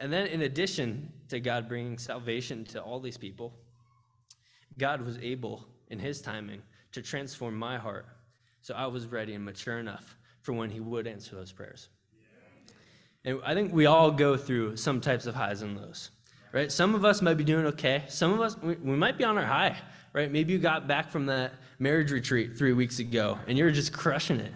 and 0.00 0.12
then, 0.12 0.26
in 0.26 0.42
addition 0.42 1.12
to 1.28 1.38
God 1.38 1.68
bringing 1.68 1.98
salvation 1.98 2.64
to 2.66 2.82
all 2.82 2.98
these 2.98 3.18
people, 3.18 3.52
God 4.76 5.02
was 5.02 5.18
able, 5.18 5.64
in 5.88 6.00
His 6.00 6.20
timing, 6.20 6.62
to 6.92 7.02
transform 7.02 7.54
my 7.56 7.78
heart 7.78 8.06
so 8.62 8.74
I 8.74 8.86
was 8.86 9.06
ready 9.06 9.34
and 9.34 9.44
mature 9.44 9.78
enough 9.78 10.16
for 10.42 10.52
when 10.52 10.70
He 10.70 10.80
would 10.80 11.06
answer 11.06 11.34
those 11.34 11.52
prayers. 11.52 11.88
And 13.24 13.40
I 13.44 13.54
think 13.54 13.72
we 13.72 13.86
all 13.86 14.10
go 14.10 14.36
through 14.36 14.76
some 14.76 15.00
types 15.00 15.26
of 15.26 15.34
highs 15.34 15.62
and 15.62 15.76
lows, 15.76 16.10
right? 16.52 16.70
Some 16.70 16.94
of 16.94 17.04
us 17.04 17.22
might 17.22 17.34
be 17.34 17.44
doing 17.44 17.66
okay. 17.66 18.04
Some 18.08 18.32
of 18.32 18.40
us, 18.40 18.56
we, 18.60 18.74
we 18.74 18.96
might 18.96 19.16
be 19.16 19.24
on 19.24 19.38
our 19.38 19.46
high, 19.46 19.76
right? 20.12 20.30
Maybe 20.30 20.52
you 20.52 20.58
got 20.58 20.88
back 20.88 21.10
from 21.10 21.26
that 21.26 21.52
marriage 21.78 22.10
retreat 22.10 22.56
three 22.56 22.72
weeks 22.72 22.98
ago 22.98 23.38
and 23.46 23.56
you're 23.56 23.70
just 23.70 23.92
crushing 23.92 24.40
it. 24.40 24.52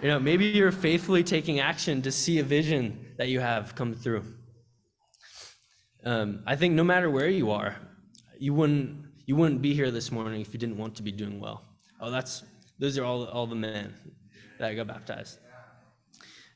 You 0.00 0.08
know, 0.08 0.20
maybe 0.20 0.46
you're 0.46 0.70
faithfully 0.70 1.24
taking 1.24 1.58
action 1.58 2.02
to 2.02 2.12
see 2.12 2.38
a 2.38 2.44
vision 2.44 3.06
that 3.16 3.28
you 3.28 3.40
have 3.40 3.74
come 3.74 3.94
through. 3.94 4.24
Um, 6.04 6.44
I 6.46 6.54
think 6.54 6.74
no 6.74 6.84
matter 6.84 7.10
where 7.10 7.28
you 7.28 7.50
are, 7.50 7.76
you 8.38 8.54
wouldn't 8.54 9.04
you 9.26 9.34
wouldn't 9.34 9.60
be 9.60 9.74
here 9.74 9.90
this 9.90 10.10
morning 10.12 10.40
if 10.40 10.54
you 10.54 10.60
didn't 10.60 10.78
want 10.78 10.94
to 10.94 11.02
be 11.02 11.10
doing 11.10 11.40
well. 11.40 11.64
Oh, 12.00 12.10
that's 12.10 12.44
those 12.78 12.98
are 12.98 13.04
all 13.04 13.24
all 13.26 13.46
the 13.46 13.54
men 13.54 13.94
that 14.58 14.74
got 14.74 14.86
baptized. 14.86 15.38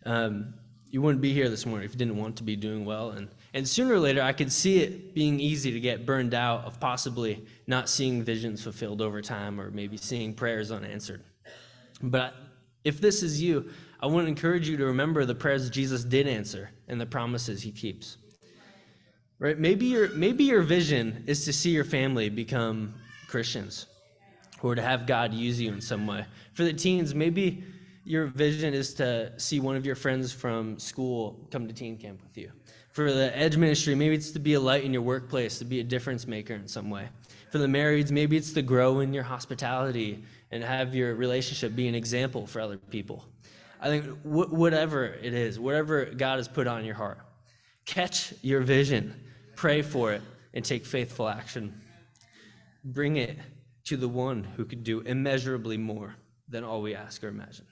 Um, 0.04 0.54
you 0.90 1.00
wouldn't 1.00 1.22
be 1.22 1.32
here 1.32 1.48
this 1.48 1.64
morning 1.64 1.86
if 1.86 1.92
you 1.92 1.98
didn't 1.98 2.16
want 2.16 2.36
to 2.36 2.42
be 2.42 2.54
doing 2.54 2.84
well, 2.84 3.10
and 3.10 3.28
and 3.54 3.66
sooner 3.66 3.94
or 3.94 3.98
later, 3.98 4.22
I 4.22 4.32
could 4.32 4.52
see 4.52 4.80
it 4.80 5.14
being 5.14 5.40
easy 5.40 5.72
to 5.72 5.80
get 5.80 6.06
burned 6.06 6.34
out 6.34 6.64
of 6.64 6.78
possibly 6.80 7.44
not 7.66 7.88
seeing 7.88 8.22
visions 8.22 8.62
fulfilled 8.62 9.00
over 9.00 9.20
time, 9.22 9.60
or 9.60 9.70
maybe 9.70 9.96
seeing 9.96 10.34
prayers 10.34 10.70
unanswered. 10.70 11.22
But 12.02 12.34
if 12.84 13.00
this 13.00 13.22
is 13.22 13.40
you, 13.40 13.70
I 14.00 14.06
want 14.06 14.24
to 14.24 14.28
encourage 14.28 14.68
you 14.68 14.76
to 14.78 14.86
remember 14.86 15.24
the 15.24 15.34
prayers 15.34 15.70
Jesus 15.70 16.04
did 16.04 16.26
answer 16.26 16.70
and 16.88 17.00
the 17.00 17.06
promises 17.06 17.62
he 17.62 17.70
keeps. 17.70 18.18
Right? 19.38 19.58
Maybe 19.58 19.86
your 19.86 20.08
maybe 20.10 20.44
your 20.44 20.62
vision 20.62 21.24
is 21.26 21.44
to 21.46 21.52
see 21.52 21.70
your 21.70 21.84
family 21.84 22.28
become 22.28 22.94
Christians 23.28 23.86
or 24.62 24.74
to 24.74 24.82
have 24.82 25.06
God 25.06 25.34
use 25.34 25.60
you 25.60 25.72
in 25.72 25.80
some 25.80 26.06
way. 26.06 26.24
For 26.54 26.64
the 26.64 26.72
teens, 26.72 27.14
maybe 27.14 27.64
your 28.04 28.26
vision 28.26 28.74
is 28.74 28.94
to 28.94 29.32
see 29.38 29.60
one 29.60 29.76
of 29.76 29.86
your 29.86 29.94
friends 29.94 30.32
from 30.32 30.78
school 30.78 31.46
come 31.50 31.68
to 31.68 31.74
teen 31.74 31.96
camp 31.96 32.20
with 32.22 32.36
you. 32.36 32.50
For 32.92 33.12
the 33.12 33.36
edge 33.36 33.56
ministry, 33.56 33.94
maybe 33.94 34.14
it's 34.14 34.32
to 34.32 34.38
be 34.38 34.54
a 34.54 34.60
light 34.60 34.84
in 34.84 34.92
your 34.92 35.02
workplace, 35.02 35.58
to 35.60 35.64
be 35.64 35.80
a 35.80 35.84
difference 35.84 36.26
maker 36.26 36.54
in 36.54 36.68
some 36.68 36.90
way. 36.90 37.08
For 37.50 37.58
the 37.58 37.66
marrieds, 37.66 38.10
maybe 38.10 38.36
it's 38.36 38.52
to 38.52 38.62
grow 38.62 39.00
in 39.00 39.14
your 39.14 39.22
hospitality 39.22 40.22
and 40.50 40.62
have 40.62 40.94
your 40.94 41.14
relationship 41.14 41.74
be 41.74 41.88
an 41.88 41.94
example 41.94 42.46
for 42.46 42.60
other 42.60 42.76
people. 42.76 43.24
I 43.80 43.88
think 43.88 44.04
wh- 44.22 44.52
whatever 44.52 45.06
it 45.06 45.32
is, 45.32 45.58
whatever 45.58 46.04
God 46.04 46.36
has 46.36 46.48
put 46.48 46.66
on 46.66 46.84
your 46.84 46.94
heart, 46.94 47.18
catch 47.86 48.34
your 48.42 48.60
vision, 48.60 49.14
pray 49.56 49.82
for 49.82 50.12
it, 50.12 50.22
and 50.54 50.64
take 50.64 50.84
faithful 50.84 51.28
action. 51.28 51.80
Bring 52.84 53.16
it 53.16 53.38
to 53.84 53.96
the 53.96 54.08
one 54.08 54.44
who 54.44 54.64
could 54.64 54.84
do 54.84 55.00
immeasurably 55.00 55.76
more 55.76 56.16
than 56.48 56.64
all 56.64 56.82
we 56.82 56.94
ask 56.94 57.22
or 57.24 57.28
imagine. 57.28 57.66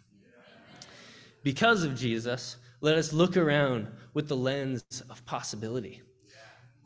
Because 1.43 1.85
of 1.85 1.97
Jesus, 1.97 2.57
let 2.81 2.97
us 2.97 3.12
look 3.12 3.37
around 3.37 3.88
with 4.14 4.29
the 4.29 4.37
lens 4.37 4.85
of 5.09 5.25
possibility, 5.26 6.02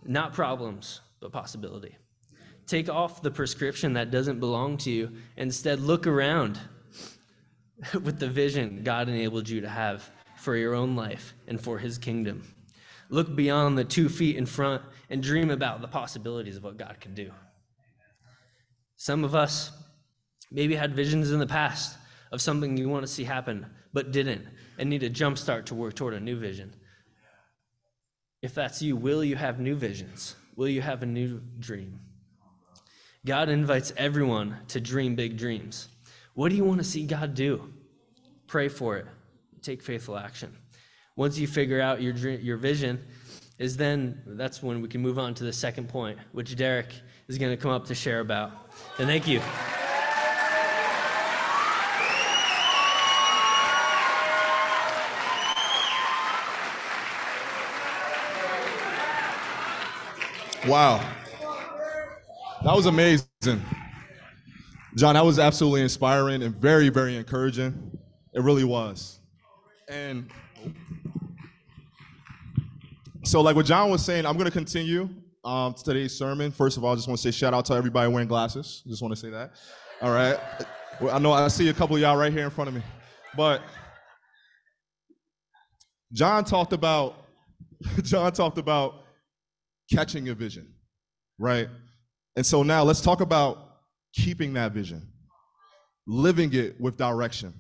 not 0.05 0.33
problems, 0.33 1.01
but 1.21 1.33
possibility. 1.33 1.97
Take 2.67 2.89
off 2.89 3.23
the 3.23 3.31
prescription 3.31 3.93
that 3.95 4.11
doesn't 4.11 4.41
belong 4.41 4.77
to 4.79 4.91
you. 4.91 5.13
Instead, 5.37 5.81
look 5.81 6.07
around 6.07 6.59
with 8.03 8.19
the 8.19 8.29
vision 8.29 8.83
God 8.85 9.09
enabled 9.09 9.49
you 9.49 9.61
to 9.61 9.69
have 9.69 10.09
for 10.37 10.57
your 10.57 10.75
own 10.75 10.97
life 10.97 11.35
and 11.47 11.61
for 11.61 11.79
his 11.79 11.99
kingdom. 11.99 12.43
Look 13.11 13.35
beyond 13.37 13.77
the 13.77 13.85
two 13.85 14.09
feet 14.09 14.37
in 14.37 14.47
front 14.47 14.83
and 15.11 15.23
dream 15.23 15.51
about 15.51 15.81
the 15.81 15.89
possibilities 15.89 16.57
of 16.57 16.65
what 16.65 16.77
God 16.77 16.97
can 17.01 17.15
do. 17.15 17.31
Some 19.05 19.23
of 19.23 19.35
us 19.35 19.71
maybe 20.51 20.75
had 20.75 20.95
visions 20.95 21.31
in 21.31 21.39
the 21.39 21.47
past 21.47 21.99
of 22.33 22.41
something 22.41 22.79
you 22.79 22.89
want 22.89 23.05
to 23.05 23.13
see 23.13 23.25
happen, 23.25 23.67
but 23.93 24.13
didn't, 24.13 24.47
and 24.79 24.89
need 24.89 25.03
a 25.03 25.11
jump 25.11 25.37
start 25.37 25.67
to 25.67 25.75
work 25.75 25.95
toward 25.95 26.15
a 26.15 26.21
new 26.21 26.39
vision. 26.39 26.73
If 28.41 28.55
that's 28.55 28.81
you, 28.81 28.97
will 28.97 29.23
you 29.23 29.37
have 29.37 29.61
new 29.61 29.75
visions? 29.75 30.37
Will 30.57 30.69
you 30.69 30.81
have 30.81 31.03
a 31.03 31.07
new 31.07 31.43
dream? 31.61 32.01
God 33.27 33.51
invites 33.51 33.93
everyone 33.99 34.57
to 34.69 34.81
dream 34.81 35.17
big 35.17 35.37
dreams. 35.37 35.89
What 36.33 36.49
do 36.49 36.57
you 36.57 36.65
want 36.65 36.79
to 36.79 36.85
see 36.85 37.05
God 37.05 37.35
do? 37.35 37.75
Pray 38.47 38.71
for 38.71 38.97
it. 38.97 39.07
Take 39.61 39.83
faithful 39.83 40.17
action. 40.17 40.57
Once 41.15 41.37
you 41.37 41.47
figure 41.47 41.83
out 41.83 42.01
your 42.01 42.15
dream, 42.15 42.41
your 42.41 42.57
vision, 42.57 43.05
is 43.59 43.77
then 43.77 44.23
that's 44.25 44.63
when 44.63 44.81
we 44.81 44.89
can 44.89 45.03
move 45.03 45.19
on 45.19 45.35
to 45.35 45.45
the 45.45 45.53
second 45.53 45.91
point, 45.91 46.19
which 46.33 46.57
Derek 46.57 46.95
is 47.29 47.39
going 47.39 47.51
to 47.51 47.57
come 47.57 47.71
up 47.71 47.87
to 47.87 47.95
share 47.95 48.21
about. 48.21 48.51
And 48.99 49.07
thank 49.07 49.27
you. 49.27 49.41
Wow. 60.67 61.07
That 62.63 62.75
was 62.75 62.87
amazing. 62.87 63.27
John, 64.97 65.15
that 65.15 65.25
was 65.25 65.39
absolutely 65.39 65.83
inspiring 65.83 66.43
and 66.43 66.57
very, 66.57 66.89
very 66.89 67.17
encouraging. 67.17 67.99
It 68.33 68.41
really 68.41 68.65
was. 68.65 69.21
And 69.89 70.31
so, 73.25 73.43
like 73.43 73.57
what 73.57 73.67
John 73.67 73.91
was 73.91 74.03
saying, 74.03 74.25
I'm 74.25 74.35
going 74.35 74.47
to 74.47 74.51
continue 74.51 75.11
um, 75.45 75.75
today's 75.75 76.17
sermon. 76.17 76.51
First 76.51 76.77
of 76.77 76.85
all, 76.85 76.93
I 76.93 76.97
just 76.97 77.07
want 77.07 77.21
to 77.21 77.33
say 77.33 77.37
shout 77.37 77.55
out 77.55 77.67
to 77.67 77.75
everybody 77.75 78.11
wearing 78.11 78.29
glasses. 78.29 78.83
Just 78.87 79.03
want 79.03 79.13
to 79.15 79.21
say 79.21 79.31
that. 79.31 79.53
All 80.01 80.13
right. 80.13 80.39
Well, 81.01 81.15
I 81.15 81.19
know 81.19 81.33
I 81.33 81.49
see 81.49 81.69
a 81.69 81.75
couple 81.75 81.97
of 81.97 82.03
y'all 82.03 82.17
right 82.17 82.33
here 82.33 82.45
in 82.45 82.51
front 82.51 82.69
of 82.69 82.75
me. 82.75 82.83
But 83.37 83.63
John 86.13 86.45
talked 86.45 86.73
about 86.73 87.27
John 88.03 88.33
talked 88.33 88.59
about 88.59 89.05
catching 89.93 90.29
a 90.29 90.35
vision, 90.35 90.73
right? 91.39 91.69
And 92.37 92.45
so 92.45 92.63
now 92.63 92.83
let's 92.83 93.01
talk 93.01 93.21
about 93.21 93.59
keeping 94.15 94.55
that 94.55 94.73
vision, 94.73 95.07
living 96.07 96.53
it 96.55 96.81
with 96.81 96.97
direction. 96.97 97.53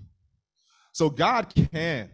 So 0.92 1.10
God 1.10 1.52
can, 1.54 2.10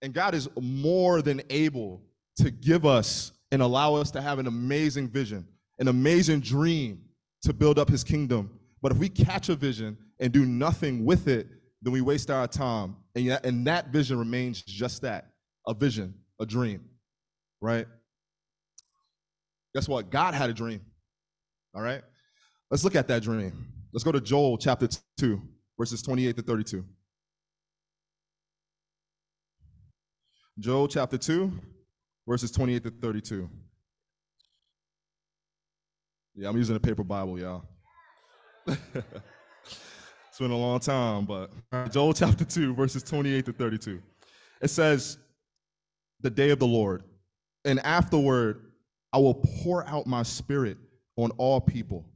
and 0.00 0.12
God 0.12 0.34
is 0.34 0.48
more 0.60 1.22
than 1.22 1.42
able 1.50 2.02
to 2.36 2.50
give 2.50 2.86
us 2.86 3.32
and 3.52 3.62
allow 3.62 3.94
us 3.94 4.10
to 4.10 4.20
have 4.20 4.38
an 4.38 4.48
amazing 4.48 5.08
vision, 5.08 5.46
an 5.78 5.86
amazing 5.86 6.40
dream 6.40 7.02
to 7.42 7.52
build 7.52 7.78
up 7.78 7.88
his 7.88 8.02
kingdom. 8.02 8.50
But 8.80 8.92
if 8.92 8.98
we 8.98 9.08
catch 9.08 9.50
a 9.50 9.54
vision 9.54 9.96
and 10.18 10.32
do 10.32 10.46
nothing 10.46 11.04
with 11.04 11.28
it, 11.28 11.46
then 11.82 11.92
we 11.92 12.00
waste 12.00 12.30
our 12.30 12.48
time. 12.48 12.96
And, 13.14 13.26
yet, 13.26 13.44
and 13.44 13.66
that 13.66 13.88
vision 13.88 14.18
remains 14.18 14.62
just 14.62 15.02
that 15.02 15.28
a 15.66 15.74
vision, 15.74 16.14
a 16.40 16.46
dream, 16.46 16.82
right? 17.60 17.86
Guess 19.74 19.88
what? 19.88 20.10
God 20.10 20.34
had 20.34 20.50
a 20.50 20.54
dream. 20.54 20.80
All 21.74 21.82
right? 21.82 22.02
Let's 22.70 22.84
look 22.84 22.96
at 22.96 23.06
that 23.08 23.22
dream. 23.22 23.66
Let's 23.92 24.02
go 24.02 24.12
to 24.12 24.20
Joel 24.20 24.56
chapter 24.56 24.88
2, 25.18 25.40
verses 25.78 26.02
28 26.02 26.36
to 26.36 26.42
32. 26.42 26.84
Joel 30.58 30.88
chapter 30.88 31.18
2, 31.18 31.52
verses 32.26 32.50
28 32.50 32.84
to 32.84 32.90
32. 32.90 33.48
Yeah, 36.34 36.48
I'm 36.48 36.56
using 36.56 36.76
a 36.76 36.80
paper 36.80 37.04
Bible, 37.04 37.38
y'all. 37.38 37.64
it's 38.66 40.38
been 40.38 40.50
a 40.50 40.56
long 40.56 40.80
time, 40.80 41.26
but 41.26 41.50
Joel 41.92 42.14
chapter 42.14 42.44
2, 42.44 42.74
verses 42.74 43.02
28 43.02 43.44
to 43.46 43.52
32. 43.52 44.02
It 44.62 44.68
says, 44.68 45.18
The 46.20 46.30
day 46.30 46.50
of 46.50 46.58
the 46.58 46.66
Lord, 46.66 47.02
and 47.64 47.80
afterward 47.80 48.72
I 49.12 49.18
will 49.18 49.34
pour 49.34 49.86
out 49.86 50.06
my 50.06 50.22
spirit 50.22 50.78
on 51.16 51.30
all 51.32 51.60
people. 51.60 52.06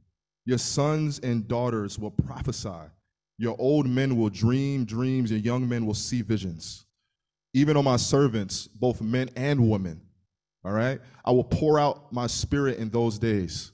Your 0.45 0.57
sons 0.57 1.19
and 1.19 1.47
daughters 1.47 1.99
will 1.99 2.11
prophesy. 2.11 2.89
Your 3.37 3.55
old 3.59 3.87
men 3.87 4.17
will 4.17 4.29
dream 4.29 4.83
dreams, 4.83 5.29
and 5.29 5.45
young 5.45 5.69
men 5.69 5.85
will 5.85 5.93
see 5.93 6.23
visions. 6.23 6.86
Even 7.57 7.75
on 7.75 7.85
my 7.85 7.97
servants, 7.97 8.67
both 8.67 9.01
men 9.01 9.31
and 9.35 9.67
women. 9.67 9.99
All 10.63 10.71
right? 10.71 10.99
I 11.25 11.31
will 11.31 11.43
pour 11.43 11.79
out 11.79 12.13
my 12.13 12.27
spirit 12.27 12.77
in 12.77 12.91
those 12.91 13.17
days. 13.17 13.71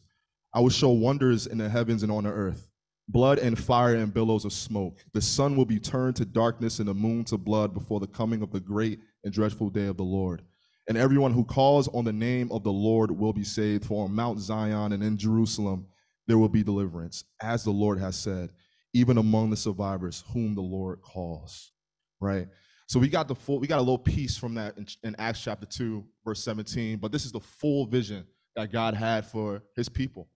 I 0.54 0.62
will 0.62 0.70
show 0.70 0.92
wonders 0.92 1.48
in 1.48 1.58
the 1.58 1.68
heavens 1.68 2.02
and 2.02 2.10
on 2.10 2.24
the 2.24 2.30
earth 2.30 2.70
blood 3.10 3.40
and 3.40 3.60
fire 3.60 3.96
and 3.96 4.14
billows 4.14 4.46
of 4.46 4.54
smoke. 4.54 5.04
The 5.12 5.22
sun 5.22 5.58
will 5.58 5.66
be 5.66 5.82
turned 5.82 6.16
to 6.16 6.24
darkness 6.24 6.80
and 6.80 6.88
the 6.88 6.94
moon 6.94 7.26
to 7.26 7.38
blood 7.38 7.74
before 7.74 8.00
the 8.00 8.08
coming 8.08 8.42
of 8.42 8.54
the 8.54 8.62
great 8.62 9.02
and 9.26 9.34
dreadful 9.34 9.70
day 9.70 9.88
of 9.88 9.98
the 9.98 10.04
Lord. 10.04 10.44
And 10.88 10.98
everyone 10.98 11.34
who 11.34 11.44
calls 11.44 11.90
on 11.90 12.06
the 12.06 12.14
name 12.14 12.50
of 12.54 12.64
the 12.64 12.72
Lord 12.72 13.12
will 13.12 13.34
be 13.34 13.44
saved. 13.44 13.84
For 13.84 14.06
on 14.06 14.16
Mount 14.16 14.40
Zion 14.40 14.94
and 14.94 15.04
in 15.04 15.18
Jerusalem 15.18 15.88
there 16.26 16.38
will 16.38 16.48
be 16.48 16.64
deliverance, 16.64 17.26
as 17.42 17.66
the 17.66 17.72
Lord 17.72 18.00
has 18.00 18.16
said, 18.16 18.52
even 18.94 19.18
among 19.18 19.50
the 19.50 19.58
survivors 19.58 20.24
whom 20.32 20.56
the 20.56 20.62
Lord 20.62 21.02
calls. 21.02 21.74
Right? 22.22 22.48
So 22.88 23.00
we 23.00 23.08
got 23.08 23.28
the 23.28 23.36
full, 23.36 23.60
we 23.60 23.68
got 23.68 23.80
a 23.80 23.82
little 23.82 23.98
piece 23.98 24.38
from 24.38 24.56
that 24.56 24.78
in, 24.78 24.86
in 25.04 25.16
Acts 25.18 25.42
chapter 25.42 25.66
2, 25.66 26.04
verse 26.26 26.44
17, 26.44 26.98
but 26.98 27.12
this 27.12 27.26
is 27.26 27.32
the 27.32 27.40
full 27.40 27.86
vision 27.86 28.26
that 28.56 28.72
God 28.72 28.94
had 28.94 29.26
for 29.26 29.64
his 29.76 29.90
people, 29.90 30.28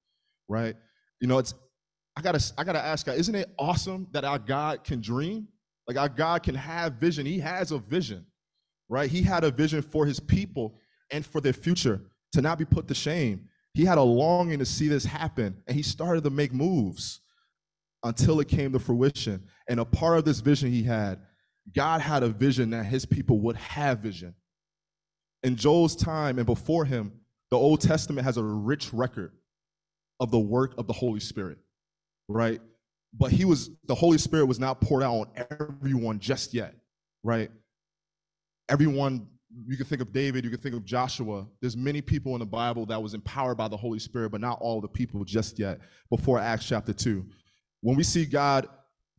right? 0.48 0.76
You 1.20 1.28
know, 1.28 1.38
it's 1.38 1.54
I 2.16 2.22
gotta 2.22 2.44
I 2.58 2.64
gotta 2.64 2.84
ask 2.84 3.06
God, 3.06 3.18
isn't 3.18 3.36
it 3.36 3.54
awesome 3.60 4.08
that 4.12 4.24
our 4.24 4.40
God 4.40 4.84
can 4.84 5.02
dream? 5.02 5.48
Like 5.88 5.98
our 5.98 6.10
God 6.10 6.42
can 6.44 6.56
have 6.56 6.94
vision. 6.94 7.26
He 7.26 7.40
has 7.40 7.72
a 7.72 7.78
vision, 7.78 8.26
right? 8.90 9.10
He 9.10 9.22
had 9.22 9.44
a 9.44 9.52
vision 9.52 9.82
for 9.82 10.06
his 10.06 10.20
people 10.20 10.80
and 11.12 11.26
for 11.26 11.42
their 11.42 11.54
future 11.54 12.02
to 12.34 12.42
not 12.42 12.58
be 12.58 12.66
put 12.66 12.88
to 12.88 12.96
shame. 12.96 13.48
He 13.74 13.86
had 13.86 14.00
a 14.00 14.04
longing 14.04 14.60
to 14.60 14.66
see 14.66 14.88
this 14.88 15.06
happen, 15.06 15.56
and 15.68 15.76
he 15.78 15.84
started 15.84 16.24
to 16.24 16.32
make 16.32 16.54
moves 16.54 17.22
until 18.04 18.40
it 18.40 18.48
came 18.48 18.72
to 18.74 18.80
fruition. 18.80 19.44
And 19.70 19.80
a 19.80 19.86
part 19.86 20.18
of 20.18 20.26
this 20.26 20.40
vision 20.40 20.72
he 20.72 20.82
had 20.82 21.20
God 21.76 22.02
had 22.02 22.24
a 22.24 22.30
vision 22.30 22.72
that 22.72 22.86
his 22.86 23.06
people 23.06 23.40
would 23.42 23.56
have 23.58 24.00
vision. 24.00 24.34
In 25.44 25.56
Joel's 25.56 25.96
time 25.96 26.38
and 26.38 26.46
before 26.46 26.86
him, 26.86 27.12
the 27.52 27.58
Old 27.58 27.82
Testament 27.82 28.26
has 28.26 28.38
a 28.38 28.44
rich 28.44 28.94
record 28.94 29.32
of 30.20 30.32
the 30.32 30.40
work 30.40 30.74
of 30.78 30.88
the 30.88 30.94
Holy 30.94 31.20
Spirit, 31.20 31.60
right? 32.28 32.60
But 33.14 33.32
he 33.32 33.46
was, 33.46 33.70
the 33.86 33.96
Holy 33.96 34.18
Spirit 34.18 34.46
was 34.46 34.60
not 34.60 34.82
poured 34.82 35.04
out 35.04 35.14
on 35.16 35.28
everyone 35.50 36.20
just 36.20 36.54
yet, 36.54 36.76
right? 37.24 37.50
Everyone, 38.70 39.28
you 39.66 39.78
can 39.78 39.86
think 39.86 40.02
of 40.02 40.12
David, 40.12 40.44
you 40.44 40.50
can 40.50 40.60
think 40.60 40.76
of 40.76 40.84
Joshua. 40.84 41.48
There's 41.62 41.78
many 41.78 42.02
people 42.02 42.34
in 42.34 42.40
the 42.40 42.46
Bible 42.46 42.86
that 42.88 43.02
was 43.02 43.14
empowered 43.14 43.58
by 43.58 43.68
the 43.68 43.78
Holy 43.78 44.00
Spirit, 44.00 44.32
but 44.32 44.42
not 44.42 44.60
all 44.60 44.82
the 44.82 44.88
people 44.88 45.24
just 45.24 45.58
yet 45.58 45.80
before 46.10 46.40
Acts 46.40 46.68
chapter 46.68 46.94
2. 46.94 47.26
When 47.82 47.96
we 47.96 48.04
see 48.04 48.26
God 48.26 48.68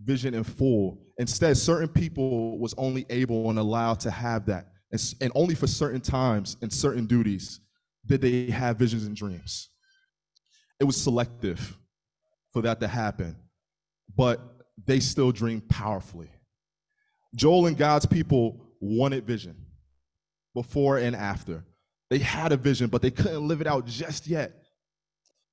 vision 0.01 0.35
in 0.35 0.45
full. 0.45 0.99
Instead, 1.19 1.57
certain 1.57 1.89
people 1.89 2.59
was 2.59 2.75
only 2.79 3.07
able 3.11 3.51
and 3.51 3.59
allowed 3.59 4.01
to 4.01 4.11
have 4.11 4.47
that. 4.47 4.69
And, 4.93 5.15
and 5.21 5.33
only 5.35 5.55
for 5.55 5.67
certain 5.67 6.01
times 6.01 6.57
and 6.63 6.73
certain 6.73 7.07
duties 7.07 7.61
did 8.07 8.21
they 8.21 8.47
have 8.47 8.77
visions 8.79 9.05
and 9.05 9.15
dreams. 9.15 9.71
It 10.81 10.85
was 10.85 10.97
selective 10.97 11.77
for 12.53 12.63
that 12.63 12.81
to 12.81 12.89
happen, 12.89 13.37
but 14.17 14.41
they 14.87 15.01
still 15.01 15.33
dreamed 15.33 15.69
powerfully. 15.69 16.31
Joel 17.35 17.67
and 17.67 17.77
God's 17.77 18.07
people 18.07 18.65
wanted 18.81 19.27
vision 19.27 19.57
before 20.55 20.99
and 20.99 21.15
after. 21.15 21.65
They 22.11 22.19
had 22.19 22.53
a 22.53 22.57
vision, 22.57 22.89
but 22.89 23.03
they 23.03 23.11
couldn't 23.11 23.47
live 23.47 23.61
it 23.61 23.67
out 23.67 23.87
just 23.87 24.27
yet, 24.27 24.53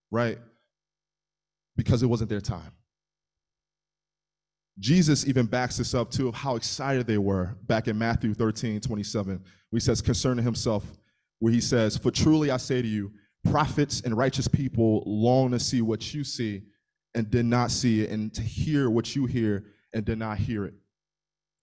right? 0.09 0.37
Because 1.75 2.01
it 2.01 2.07
wasn't 2.07 2.29
their 2.29 2.39
time. 2.39 2.71
Jesus 4.79 5.25
even 5.25 5.45
backs 5.45 5.77
this 5.77 5.93
up 5.93 6.11
too 6.11 6.27
of 6.27 6.35
how 6.35 6.55
excited 6.55 7.07
they 7.07 7.17
were 7.17 7.55
back 7.63 7.87
in 7.87 7.97
Matthew 7.97 8.33
13, 8.33 8.81
27, 8.81 9.33
where 9.35 9.43
he 9.71 9.79
says 9.79 10.01
concerning 10.01 10.43
himself, 10.43 10.83
where 11.39 11.53
he 11.53 11.61
says, 11.61 11.97
For 11.97 12.11
truly 12.11 12.51
I 12.51 12.57
say 12.57 12.81
to 12.81 12.87
you, 12.87 13.11
prophets 13.45 14.01
and 14.01 14.17
righteous 14.17 14.47
people 14.47 15.03
long 15.05 15.51
to 15.51 15.59
see 15.59 15.81
what 15.81 16.13
you 16.13 16.23
see 16.23 16.63
and 17.13 17.29
did 17.31 17.45
not 17.45 17.71
see 17.71 18.01
it, 18.01 18.09
and 18.09 18.33
to 18.33 18.41
hear 18.41 18.89
what 18.89 19.15
you 19.15 19.25
hear 19.25 19.67
and 19.93 20.03
did 20.03 20.17
not 20.17 20.37
hear 20.37 20.65
it. 20.65 20.73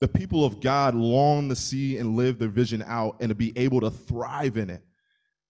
The 0.00 0.08
people 0.08 0.46
of 0.46 0.60
God 0.60 0.94
long 0.94 1.50
to 1.50 1.56
see 1.56 1.98
and 1.98 2.16
live 2.16 2.38
their 2.38 2.48
vision 2.48 2.82
out 2.86 3.18
and 3.20 3.28
to 3.28 3.34
be 3.34 3.52
able 3.56 3.80
to 3.82 3.90
thrive 3.90 4.56
in 4.56 4.70
it, 4.70 4.82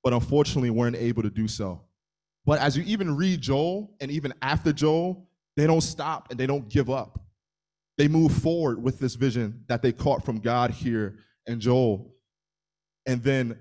but 0.02 0.12
unfortunately 0.12 0.70
weren't 0.70 0.96
able 0.96 1.22
to 1.22 1.30
do 1.30 1.46
so. 1.46 1.82
But 2.44 2.60
as 2.60 2.76
you 2.76 2.82
even 2.84 3.16
read 3.16 3.40
Joel, 3.40 3.94
and 4.00 4.10
even 4.10 4.34
after 4.42 4.72
Joel, 4.72 5.28
they 5.56 5.68
don't 5.68 5.80
stop 5.80 6.30
and 6.30 6.40
they 6.40 6.46
don't 6.46 6.68
give 6.68 6.90
up 6.90 7.21
they 8.02 8.08
move 8.08 8.32
forward 8.32 8.82
with 8.82 8.98
this 8.98 9.14
vision 9.14 9.62
that 9.68 9.80
they 9.80 9.92
caught 9.92 10.24
from 10.24 10.40
God 10.40 10.72
here 10.72 11.20
in 11.46 11.60
Joel. 11.60 12.12
And 13.06 13.22
then 13.22 13.56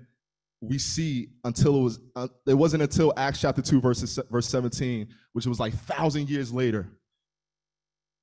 we 0.60 0.78
see 0.78 1.28
until 1.44 1.76
it 1.76 1.80
was 1.80 2.00
uh, 2.16 2.26
it 2.48 2.54
wasn't 2.54 2.82
until 2.82 3.12
Acts 3.16 3.40
chapter 3.40 3.62
2 3.62 3.80
verse, 3.80 4.18
verse 4.28 4.48
17, 4.48 5.06
which 5.32 5.46
was 5.46 5.60
like 5.60 5.72
thousand 5.74 6.28
years 6.28 6.52
later, 6.52 6.88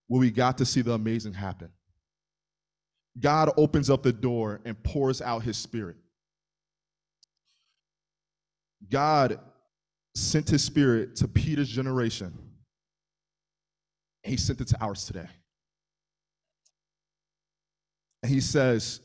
where 0.07 0.19
we 0.19 0.29
got 0.29 0.57
to 0.57 0.65
see 0.65 0.81
the 0.81 0.91
amazing 0.91 1.31
happen. 1.31 1.69
God 3.17 3.51
opens 3.55 3.89
up 3.89 4.03
the 4.03 4.11
door 4.11 4.59
and 4.65 4.83
pours 4.83 5.21
out 5.21 5.43
his 5.43 5.55
spirit. 5.55 5.95
God 8.91 9.39
sent 10.15 10.49
his 10.49 10.65
spirit 10.65 11.15
to 11.15 11.29
Peter's 11.29 11.69
generation. 11.69 12.37
He 14.23 14.35
sent 14.35 14.59
it 14.59 14.67
to 14.67 14.83
ours 14.83 15.05
today. 15.05 15.29
And 18.23 18.31
he 18.31 18.41
says, 18.41 19.01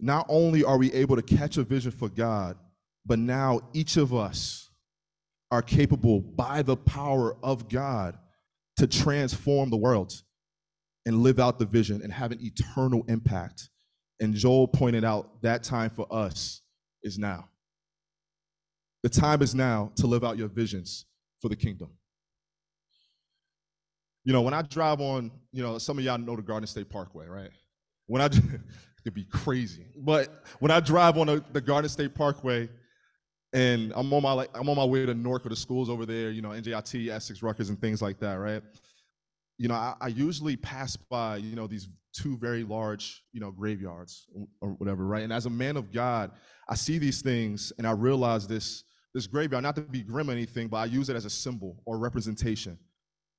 not 0.00 0.26
only 0.28 0.64
are 0.64 0.78
we 0.78 0.92
able 0.92 1.16
to 1.16 1.22
catch 1.22 1.56
a 1.56 1.62
vision 1.62 1.90
for 1.90 2.08
God, 2.08 2.56
but 3.04 3.18
now 3.18 3.60
each 3.72 3.96
of 3.96 4.14
us 4.14 4.70
are 5.50 5.62
capable 5.62 6.20
by 6.20 6.62
the 6.62 6.76
power 6.76 7.36
of 7.42 7.68
God 7.68 8.16
to 8.76 8.86
transform 8.86 9.70
the 9.70 9.76
world 9.76 10.22
and 11.06 11.22
live 11.22 11.38
out 11.40 11.58
the 11.58 11.66
vision 11.66 12.02
and 12.02 12.12
have 12.12 12.32
an 12.32 12.38
eternal 12.40 13.04
impact. 13.08 13.70
And 14.20 14.34
Joel 14.34 14.68
pointed 14.68 15.04
out 15.04 15.42
that 15.42 15.62
time 15.62 15.90
for 15.90 16.06
us 16.12 16.62
is 17.02 17.18
now. 17.18 17.48
The 19.02 19.08
time 19.08 19.42
is 19.42 19.54
now 19.54 19.92
to 19.96 20.06
live 20.06 20.24
out 20.24 20.36
your 20.36 20.48
visions 20.48 21.06
for 21.40 21.48
the 21.48 21.56
kingdom. 21.56 21.90
You 24.24 24.32
know, 24.32 24.42
when 24.42 24.54
I 24.54 24.62
drive 24.62 25.00
on, 25.00 25.30
you 25.52 25.62
know, 25.62 25.78
some 25.78 25.98
of 25.98 26.04
y'all 26.04 26.18
know 26.18 26.36
the 26.36 26.42
Garden 26.42 26.66
State 26.66 26.90
Parkway, 26.90 27.26
right? 27.26 27.50
When 28.08 28.20
I 28.20 28.28
could 29.04 29.14
be 29.14 29.24
crazy. 29.24 29.86
But 29.96 30.42
when 30.58 30.72
I 30.72 30.80
drive 30.80 31.16
on 31.16 31.28
the, 31.28 31.44
the 31.52 31.60
Garden 31.60 31.88
State 31.88 32.14
Parkway 32.14 32.68
and 33.52 33.92
I'm 33.94 34.12
on 34.12 34.22
my 34.22 34.32
like 34.32 34.50
I'm 34.54 34.68
on 34.68 34.76
my 34.76 34.84
way 34.84 35.06
to 35.06 35.12
or 35.12 35.38
the 35.38 35.56
schools 35.56 35.88
over 35.88 36.04
there, 36.04 36.30
you 36.30 36.42
know, 36.42 36.50
NJIT, 36.50 37.08
Essex, 37.08 37.42
Rutgers, 37.42 37.68
and 37.68 37.80
things 37.80 38.02
like 38.02 38.18
that, 38.20 38.34
right? 38.34 38.62
You 39.56 39.68
know, 39.68 39.74
I, 39.74 39.94
I 40.00 40.08
usually 40.08 40.56
pass 40.56 40.96
by, 40.96 41.36
you 41.36 41.56
know, 41.56 41.66
these 41.66 41.88
two 42.12 42.36
very 42.36 42.64
large, 42.64 43.22
you 43.32 43.40
know, 43.40 43.50
graveyards 43.50 44.26
or 44.60 44.70
whatever, 44.70 45.06
right? 45.06 45.22
And 45.22 45.32
as 45.32 45.46
a 45.46 45.50
man 45.50 45.76
of 45.76 45.92
God, 45.92 46.32
I 46.68 46.74
see 46.74 46.98
these 46.98 47.22
things 47.22 47.72
and 47.78 47.86
I 47.86 47.92
realize 47.92 48.46
this 48.46 48.84
this 49.14 49.26
graveyard, 49.26 49.62
not 49.62 49.74
to 49.76 49.82
be 49.82 50.02
grim 50.02 50.28
or 50.28 50.32
anything, 50.32 50.68
but 50.68 50.76
I 50.76 50.84
use 50.84 51.08
it 51.08 51.16
as 51.16 51.24
a 51.24 51.30
symbol 51.30 51.82
or 51.86 51.98
representation, 51.98 52.78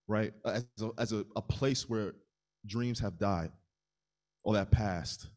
right? 0.08 0.34
As 0.46 0.66
a, 0.82 0.90
as 0.98 1.12
a, 1.14 1.26
a 1.36 1.42
place 1.42 1.88
where 1.88 2.16
dreams 2.66 3.00
have 3.00 3.20
died 3.20 3.52
or 4.44 4.54
that 4.54 4.72
passed. 4.72 5.28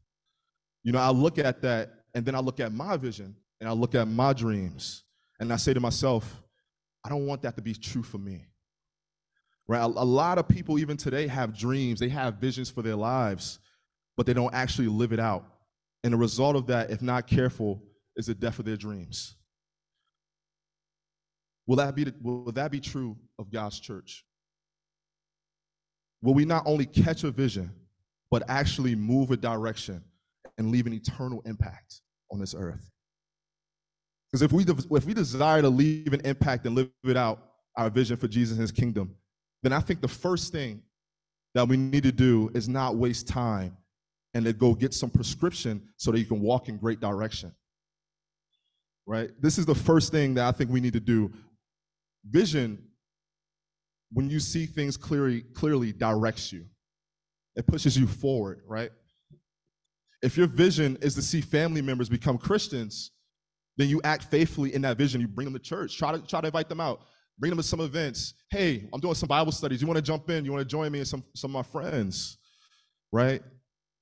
You 0.83 0.93
know, 0.93 0.99
I 0.99 1.11
look 1.11 1.39
at 1.39 1.63
that 1.63 1.91
and 2.15 2.25
then 2.25 2.35
I 2.35 2.41
look 2.41 2.61
at 2.61 2.73
my 2.73 2.97
vision 2.97 3.37
and 3.61 3.69
I 3.69 3.73
look 3.73 3.95
at 3.95 4.09
my 4.09 4.33
dreams 4.33 5.05
and 5.41 5.53
I 5.53 5.57
say 5.57 5.75
to 5.75 5.81
myself, 5.81 6.43
I 7.05 7.09
don't 7.09 7.27
want 7.27 7.43
that 7.43 7.57
to 7.57 7.63
be 7.63 7.75
true 7.75 8.03
for 8.03 8.19
me. 8.19 8.47
Right? 9.69 9.81
A, 9.81 9.87
a, 9.87 9.87
lot 9.87 10.39
of 10.39 10.49
people, 10.49 10.79
even 10.79 10.97
today, 10.97 11.27
have 11.27 11.57
dreams, 11.57 12.01
they 12.01 12.09
have 12.09 12.35
visions 12.35 12.71
for 12.71 12.83
their 12.83 12.97
lives, 12.97 13.59
but 14.17 14.27
they 14.27 14.35
don't 14.35 14.55
actually 14.55 14.89
live 14.89 15.13
it 15.13 15.21
out. 15.21 15.45
And 16.05 16.13
the 16.13 16.19
result 16.19 16.57
of 16.57 16.67
that, 16.67 16.91
if 16.91 17.01
not 17.01 17.27
careful, 17.27 17.83
is 18.17 18.27
the 18.27 18.35
death 18.35 18.59
of 18.59 18.65
their 18.65 18.77
dreams. 18.77 19.37
Will 21.67 21.77
that 21.77 21.95
be, 21.95 22.13
will 22.21 22.53
that 22.53 22.71
be 22.71 22.81
true 22.81 23.17
of 23.39 23.51
God's 23.51 23.79
church? 23.79 24.25
Will 26.21 26.35
we 26.35 26.45
not 26.45 26.65
only 26.67 26.87
catch 26.87 27.25
a 27.25 27.31
vision, 27.31 27.71
but 28.33 28.43
actually 28.49 28.97
move 28.97 29.31
a 29.31 29.37
direction 29.37 30.03
and 30.57 30.71
leave 30.71 30.87
an 30.87 30.95
eternal 30.95 31.43
impact 31.45 32.01
on 32.33 32.41
this 32.41 32.55
earth? 32.57 32.91
Because 34.27 34.41
if 34.41 34.53
we, 34.53 34.65
if 34.97 35.05
we 35.05 35.13
desire 35.13 35.61
to 35.61 35.69
leave 35.69 36.15
an 36.15 36.23
impact 36.25 36.65
and 36.65 36.75
live 36.75 36.89
it 37.05 37.17
out, 37.19 37.51
our 37.77 37.91
vision 37.91 38.17
for 38.17 38.29
Jesus 38.29 38.53
and 38.53 38.63
his 38.63 38.73
kingdom, 38.73 39.15
then 39.63 39.75
I 39.75 39.81
think 39.81 40.01
the 40.01 40.09
first 40.09 40.51
thing 40.51 40.83
that 41.55 41.69
we 41.69 41.77
need 41.77 42.05
to 42.05 42.13
do 42.13 42.51
is 42.55 42.71
not 42.71 42.97
waste 42.97 43.29
time 43.29 43.77
and 44.33 44.47
to 44.47 44.55
go 44.55 44.75
get 44.75 44.95
some 44.95 45.11
prescription 45.11 45.83
so 45.99 46.11
that 46.11 46.19
you 46.19 46.25
can 46.25 46.41
walk 46.41 46.71
in 46.71 46.79
great 46.79 47.01
direction. 47.01 47.53
Right? 49.07 49.31
This 49.41 49.59
is 49.59 49.67
the 49.67 49.75
first 49.75 50.11
thing 50.11 50.35
that 50.35 50.47
I 50.47 50.53
think 50.53 50.71
we 50.71 50.81
need 50.81 50.95
to 50.95 51.01
do. 51.01 51.31
Vision, 52.25 52.83
when 54.11 54.31
you 54.31 54.41
see 54.41 54.65
things 54.65 54.97
clearly, 54.97 55.43
clearly 55.53 55.93
directs 55.93 56.51
you. 56.51 56.65
It 57.57 57.67
pushes 57.67 57.97
you 57.97 58.07
forward, 58.07 58.63
right? 58.67 58.91
If 60.23 60.37
your 60.37 60.47
vision 60.47 60.97
is 61.03 61.15
to 61.17 61.23
see 61.23 61.41
family 61.41 61.83
members 61.83 62.09
become 62.09 62.39
Christians, 62.39 63.11
then 63.77 63.89
you 63.89 64.01
act 64.05 64.25
faithfully 64.25 64.75
in 64.75 64.83
that 64.83 64.97
vision. 64.97 65.21
You 65.21 65.29
bring 65.29 65.47
them 65.47 65.55
to 65.55 65.61
church. 65.61 65.99
Try 65.99 66.13
to 66.13 66.21
try 66.27 66.41
to 66.41 66.47
invite 66.47 66.69
them 66.69 66.81
out. 66.81 67.01
Bring 67.39 67.51
them 67.51 67.59
to 67.59 67.63
some 67.63 67.81
events. 67.81 68.35
Hey, 68.51 68.89
I'm 68.93 69.01
doing 69.01 69.15
some 69.15 69.27
Bible 69.27 69.53
studies. 69.53 69.81
You 69.81 69.87
want 69.87 69.97
to 69.97 70.03
jump 70.03 70.31
in? 70.31 70.45
You 70.45 70.53
want 70.53 70.63
to 70.63 70.69
join 70.69 70.93
me 70.93 70.99
and 71.01 71.09
some 71.09 71.25
some 71.35 71.55
of 71.55 71.67
my 71.67 71.81
friends, 71.81 72.39
right? 73.11 73.43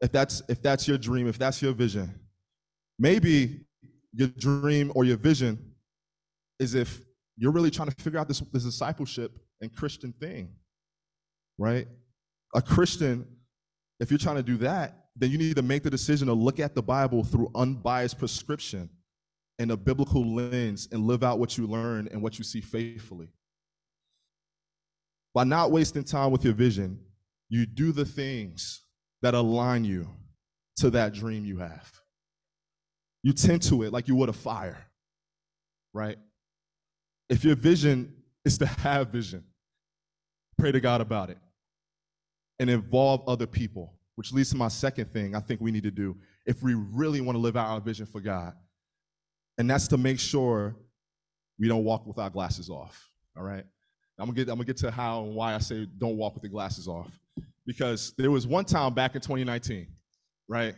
If 0.01 0.13
that's 0.13 0.43
if 0.49 0.61
that's 0.63 0.87
your 0.87 0.99
dream, 0.99 1.27
if 1.29 1.39
that's 1.39 1.63
your 1.63 1.73
vision, 1.73 2.13
maybe 2.99 3.67
your 4.13 4.29
dream 4.29 4.93
or 4.95 5.05
your 5.05 5.17
vision 5.17 5.73
is 6.59 6.75
if 6.75 7.01
you're 7.37 7.53
really 7.53 7.71
trying 7.71 7.89
to 7.89 8.03
figure 8.03 8.19
out 8.19 8.29
this, 8.29 8.41
this 8.53 8.65
discipleship 8.65 9.33
and 9.61 9.75
Christian 9.75 10.13
thing, 10.21 10.51
right? 11.59 11.87
A 12.55 12.61
Christian, 12.61 13.27
if 14.01 14.11
you're 14.11 14.19
trying 14.19 14.37
to 14.37 14.43
do 14.43 14.57
that, 14.59 15.09
then 15.15 15.31
you 15.31 15.37
need 15.37 15.57
to 15.57 15.63
make 15.63 15.83
the 15.83 15.91
decision 15.91 16.27
to 16.29 16.33
look 16.33 16.59
at 16.59 16.75
the 16.75 16.83
Bible 16.83 17.23
through 17.23 17.51
unbiased 17.55 18.19
prescription 18.19 18.89
and 19.59 19.71
a 19.71 19.77
biblical 19.77 20.35
lens 20.35 20.89
and 20.91 21.07
live 21.07 21.23
out 21.23 21.39
what 21.39 21.59
you 21.59 21.67
learn 21.67 22.09
and 22.11 22.23
what 22.23 22.39
you 22.39 22.45
see 22.45 22.63
faithfully. 22.63 23.29
By 25.35 25.45
not 25.45 25.71
wasting 25.71 26.03
time 26.03 26.31
with 26.33 26.45
your 26.45 26.55
vision, 26.55 26.99
you 27.51 27.67
do 27.67 27.93
the 27.93 28.07
things 28.07 28.83
that 29.21 29.35
align 29.35 29.85
you 29.85 30.09
to 30.79 30.91
that 30.91 31.13
dream 31.13 31.45
you 31.45 31.59
have. 31.59 31.93
You 33.23 33.35
tend 33.35 33.61
to 33.65 33.83
it 33.83 33.93
like 33.93 34.09
you 34.09 34.17
would 34.17 34.31
a 34.31 34.33
fire, 34.33 34.79
right? 35.93 36.17
If 37.29 37.45
your 37.45 37.55
vision 37.55 38.15
is 38.47 38.57
to 38.59 38.67
have 38.67 39.09
vision, 39.09 39.45
pray 40.57 40.73
to 40.73 40.81
God 40.81 41.03
about 41.03 41.29
it 41.29 41.39
and 42.61 42.70
involve 42.70 43.29
other 43.29 43.46
people, 43.46 43.94
which 44.14 44.33
leads 44.33 44.51
to 44.51 44.57
my 44.57 44.68
second 44.68 45.12
thing 45.12 45.35
I 45.35 45.40
think 45.40 45.61
we 45.61 45.73
need 45.73 45.83
to 45.83 45.90
do 45.90 46.16
if 46.46 46.62
we 46.62 46.75
really 46.75 47.20
want 47.20 47.35
to 47.35 47.40
live 47.40 47.57
out 47.57 47.68
our 47.68 47.81
vision 47.81 48.07
for 48.07 48.20
God 48.20 48.55
and 49.61 49.68
that's 49.68 49.88
to 49.88 49.99
make 49.99 50.18
sure 50.18 50.75
we 51.59 51.68
don't 51.68 51.85
walk 51.85 52.07
with 52.07 52.18
our 52.18 52.31
glasses 52.31 52.70
off. 52.70 53.11
All 53.37 53.42
right. 53.42 53.62
I'm 54.18 54.25
gonna 54.25 54.33
get 54.33 54.49
I'm 54.49 54.57
gonna 54.57 54.64
get 54.64 54.79
to 54.79 54.90
how 54.90 55.25
and 55.25 55.35
why 55.35 55.55
I 55.55 55.59
say 55.59 55.87
don't 55.99 56.16
walk 56.16 56.33
with 56.33 56.42
the 56.42 56.49
glasses 56.49 56.88
off. 56.88 57.11
Because 57.66 58.14
there 58.16 58.31
was 58.31 58.46
one 58.46 58.64
time 58.64 58.94
back 58.94 59.14
in 59.14 59.20
2019, 59.20 59.87
right? 60.49 60.75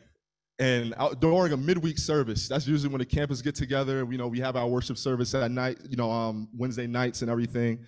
And 0.59 0.95
during 1.21 1.53
a 1.53 1.57
midweek 1.57 1.97
service, 1.97 2.49
that's 2.49 2.67
usually 2.67 2.93
when 2.93 2.99
the 2.99 3.07
campus 3.07 3.41
get 3.41 3.55
together. 3.55 4.05
You 4.11 4.19
know, 4.19 4.27
we 4.27 4.41
have 4.41 4.57
our 4.57 4.67
worship 4.67 4.99
service 4.99 5.33
at 5.33 5.49
night, 5.53 5.79
you 5.89 5.97
know, 5.97 6.11
um, 6.11 6.49
Wednesday 6.53 6.89
nights 6.89 7.23
and 7.23 7.31
everything. 7.31 7.85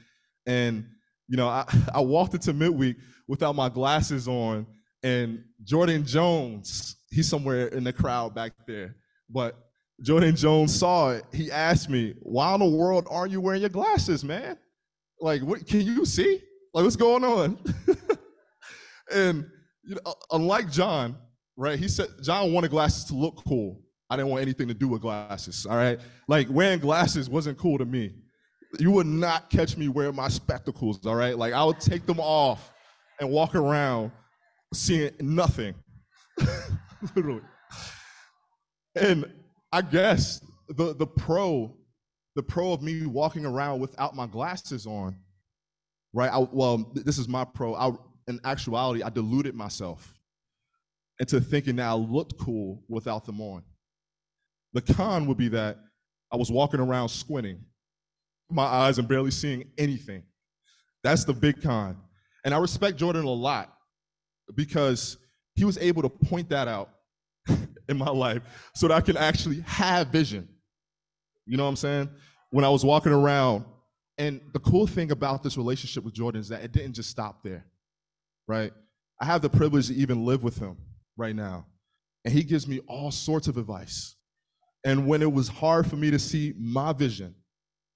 And 0.46 0.86
you 1.28 1.36
know, 1.36 1.48
I, 1.48 1.66
I 1.94 2.00
walked 2.00 2.34
into 2.34 2.52
midweek 2.52 2.96
without 3.28 3.54
my 3.54 3.68
glasses 3.68 4.28
on, 4.28 4.66
and 5.02 5.42
Jordan 5.62 6.04
Jones, 6.04 6.96
he's 7.10 7.28
somewhere 7.28 7.68
in 7.68 7.84
the 7.84 7.92
crowd 7.92 8.34
back 8.34 8.52
there. 8.66 8.96
But 9.30 9.56
Jordan 10.02 10.36
Jones 10.36 10.78
saw 10.78 11.10
it. 11.10 11.24
He 11.32 11.50
asked 11.50 11.88
me, 11.88 12.14
"Why 12.20 12.54
in 12.54 12.60
the 12.60 12.68
world 12.68 13.06
aren't 13.10 13.32
you 13.32 13.40
wearing 13.40 13.60
your 13.60 13.70
glasses, 13.70 14.24
man? 14.24 14.58
Like, 15.20 15.42
what 15.42 15.66
can 15.66 15.80
you 15.82 16.04
see? 16.04 16.40
Like, 16.72 16.84
what's 16.84 16.96
going 16.96 17.24
on?" 17.24 17.58
and 19.12 19.46
you 19.84 19.96
know, 19.96 20.14
unlike 20.32 20.70
John, 20.70 21.16
right? 21.56 21.78
He 21.78 21.88
said 21.88 22.08
John 22.22 22.52
wanted 22.52 22.70
glasses 22.70 23.04
to 23.06 23.14
look 23.14 23.42
cool. 23.46 23.80
I 24.10 24.16
didn't 24.16 24.30
want 24.30 24.42
anything 24.42 24.68
to 24.68 24.74
do 24.74 24.88
with 24.88 25.02
glasses. 25.02 25.66
All 25.66 25.76
right, 25.76 25.98
like 26.28 26.48
wearing 26.50 26.80
glasses 26.80 27.30
wasn't 27.30 27.58
cool 27.58 27.78
to 27.78 27.84
me. 27.84 28.14
You 28.78 28.90
would 28.92 29.06
not 29.06 29.50
catch 29.50 29.76
me 29.76 29.88
wearing 29.88 30.16
my 30.16 30.28
spectacles. 30.28 31.04
All 31.06 31.14
right, 31.14 31.36
like 31.36 31.52
I 31.52 31.64
would 31.64 31.80
take 31.80 32.06
them 32.06 32.20
off 32.20 32.72
and 33.20 33.30
walk 33.30 33.54
around 33.54 34.12
seeing 34.72 35.12
nothing, 35.20 35.74
literally. 37.14 37.42
And 38.96 39.30
I 39.72 39.82
guess 39.82 40.40
the 40.68 40.94
the 40.94 41.06
pro, 41.06 41.76
the 42.36 42.42
pro 42.42 42.72
of 42.72 42.82
me 42.82 43.06
walking 43.06 43.44
around 43.46 43.80
without 43.80 44.14
my 44.14 44.26
glasses 44.26 44.86
on, 44.86 45.16
right? 46.12 46.30
I, 46.32 46.38
well, 46.38 46.92
this 46.94 47.18
is 47.18 47.28
my 47.28 47.44
pro. 47.44 47.74
I, 47.74 47.92
in 48.28 48.40
actuality, 48.44 49.02
I 49.02 49.10
deluded 49.10 49.54
myself 49.54 50.14
into 51.20 51.40
thinking 51.40 51.76
that 51.76 51.86
I 51.86 51.94
looked 51.94 52.38
cool 52.38 52.82
without 52.88 53.24
them 53.24 53.40
on. 53.40 53.62
The 54.72 54.80
con 54.80 55.26
would 55.26 55.36
be 55.36 55.48
that 55.48 55.78
I 56.32 56.36
was 56.36 56.50
walking 56.50 56.80
around 56.80 57.10
squinting 57.10 57.64
my 58.54 58.64
eyes 58.64 58.98
and 58.98 59.08
barely 59.08 59.30
seeing 59.30 59.64
anything. 59.78 60.22
That's 61.02 61.24
the 61.24 61.34
big 61.34 61.62
con. 61.62 61.96
And 62.44 62.54
I 62.54 62.58
respect 62.58 62.96
Jordan 62.96 63.24
a 63.24 63.30
lot 63.30 63.72
because 64.54 65.18
he 65.54 65.64
was 65.64 65.78
able 65.78 66.02
to 66.02 66.08
point 66.08 66.48
that 66.50 66.68
out 66.68 66.90
in 67.88 67.96
my 67.96 68.10
life 68.10 68.42
so 68.74 68.88
that 68.88 68.94
I 68.94 69.00
can 69.00 69.16
actually 69.16 69.60
have 69.60 70.08
vision. 70.08 70.48
You 71.46 71.56
know 71.56 71.64
what 71.64 71.70
I'm 71.70 71.76
saying? 71.76 72.08
When 72.50 72.64
I 72.64 72.68
was 72.68 72.84
walking 72.84 73.12
around, 73.12 73.64
and 74.16 74.40
the 74.52 74.60
cool 74.60 74.86
thing 74.86 75.10
about 75.10 75.42
this 75.42 75.56
relationship 75.56 76.04
with 76.04 76.14
Jordan 76.14 76.40
is 76.40 76.48
that 76.48 76.62
it 76.62 76.72
didn't 76.72 76.92
just 76.94 77.10
stop 77.10 77.42
there, 77.42 77.66
right? 78.46 78.72
I 79.20 79.24
have 79.24 79.42
the 79.42 79.50
privilege 79.50 79.88
to 79.88 79.94
even 79.94 80.24
live 80.24 80.44
with 80.44 80.58
him 80.58 80.76
right 81.16 81.34
now, 81.34 81.66
and 82.24 82.32
he 82.32 82.44
gives 82.44 82.68
me 82.68 82.80
all 82.86 83.10
sorts 83.10 83.48
of 83.48 83.56
advice. 83.56 84.16
And 84.84 85.06
when 85.06 85.22
it 85.22 85.32
was 85.32 85.48
hard 85.48 85.86
for 85.86 85.96
me 85.96 86.10
to 86.10 86.18
see 86.18 86.54
my 86.58 86.92
vision 86.92 87.34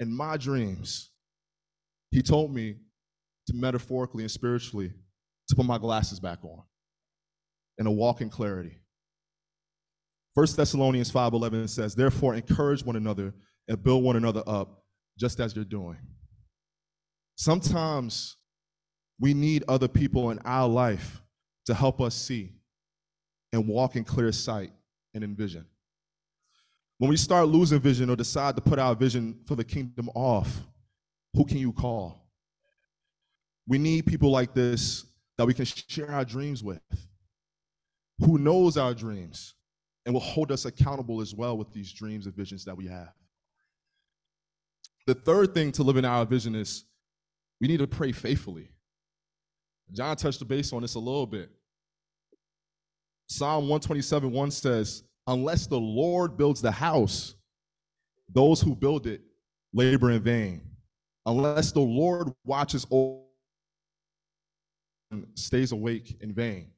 and 0.01 0.15
my 0.15 0.37
dreams, 0.37 1.11
he 2.11 2.23
told 2.23 2.55
me 2.55 2.77
to 3.47 3.55
metaphorically 3.55 4.23
and 4.23 4.31
spiritually 4.31 4.93
to 5.49 5.57
put 5.57 5.67
my 5.67 5.79
glasses 5.79 6.21
back 6.21 6.45
on 6.45 6.63
and 7.79 7.87
to 7.87 7.91
walk 7.91 8.21
in 8.21 8.31
clarity. 8.31 8.79
1 10.35 10.57
Thessalonians 10.57 11.11
5:11 11.11 11.69
says, 11.69 11.95
"Therefore 11.95 12.35
encourage 12.35 12.85
one 12.85 12.97
another 12.97 13.35
and 13.67 13.83
build 13.83 14.05
one 14.05 14.17
another 14.17 14.43
up, 14.47 14.85
just 15.19 15.41
as 15.41 15.57
you're 15.57 15.65
doing." 15.65 15.99
Sometimes 17.37 18.37
we 19.19 19.35
need 19.35 19.65
other 19.67 19.89
people 19.89 20.31
in 20.31 20.39
our 20.41 20.69
life 20.69 21.23
to 21.67 21.75
help 21.75 22.01
us 22.01 22.15
see 22.15 22.61
and 23.53 23.67
walk 23.67 23.97
in 23.97 24.05
clear 24.05 24.33
sight 24.33 24.73
and 25.15 25.25
in 25.25 25.35
vision. 25.35 25.67
When 26.99 27.09
we 27.11 27.17
start 27.17 27.49
losing 27.49 27.81
vision 27.81 28.11
or 28.11 28.17
decide 28.17 28.57
to 28.57 28.63
put 28.63 28.79
our 28.79 28.95
vision 28.95 29.41
for 29.47 29.55
the 29.55 29.65
kingdom 29.65 30.11
off, 30.15 30.63
who 31.35 31.45
can 31.45 31.59
you 31.59 31.73
call? 31.73 32.29
We 33.67 33.79
need 33.79 34.07
people 34.07 34.31
like 34.31 34.53
this 34.55 35.05
that 35.37 35.47
we 35.47 35.55
can 35.55 35.65
share 35.65 36.11
our 36.11 36.25
dreams 36.25 36.65
with 36.65 36.81
who 38.21 38.39
knows 38.39 38.77
our 38.77 38.95
dreams 38.95 39.55
and 40.05 40.13
will 40.15 40.21
hold 40.21 40.51
us 40.51 40.65
accountable 40.65 41.21
as 41.21 41.35
well 41.35 41.57
with 41.57 41.73
these 41.73 41.93
dreams 41.93 42.27
and 42.27 42.35
visions 42.35 42.65
that 42.65 42.77
we 42.77 42.87
have. 42.87 43.13
The 45.07 45.15
third 45.15 45.55
thing 45.55 45.73
to 45.73 45.83
live 45.83 45.97
in 45.97 46.05
our 46.05 46.25
vision 46.27 46.55
is 46.55 46.85
we 47.61 47.69
need 47.69 47.79
to 47.79 47.87
pray 47.87 48.13
faithfully. 48.13 48.71
John 49.93 50.17
touched 50.17 50.39
the 50.39 50.45
base 50.45 50.73
on 50.73 50.83
this 50.83 50.97
a 50.97 50.99
little 50.99 51.27
bit. 51.27 51.51
Psalm 53.29 53.65
127 53.65 54.31
1 54.31 54.51
says, 54.51 55.05
Unless 55.29 55.67
the 55.67 55.79
Lord 55.79 56.39
builds 56.39 56.63
the 56.63 56.73
house, 56.73 57.35
those 58.33 58.63
who 58.63 58.75
build 58.75 59.07
it 59.07 59.21
labor 59.75 60.11
in 60.11 60.23
vain. 60.23 60.63
Unless 61.27 61.73
the 61.73 61.81
Lord 61.81 62.33
watches 62.45 62.87
over 62.91 63.23
stays 65.35 65.73
awake 65.73 66.17
in 66.21 66.33
vain. 66.33 66.71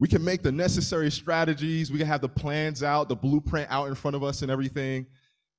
We 0.00 0.08
can 0.08 0.24
make 0.24 0.42
the 0.42 0.50
necessary 0.50 1.10
strategies, 1.10 1.92
we 1.92 1.98
can 1.98 2.06
have 2.06 2.20
the 2.20 2.28
plans 2.28 2.82
out, 2.82 3.08
the 3.08 3.16
blueprint 3.16 3.68
out 3.70 3.88
in 3.88 3.94
front 3.94 4.16
of 4.16 4.24
us 4.24 4.42
and 4.42 4.50
everything. 4.50 5.06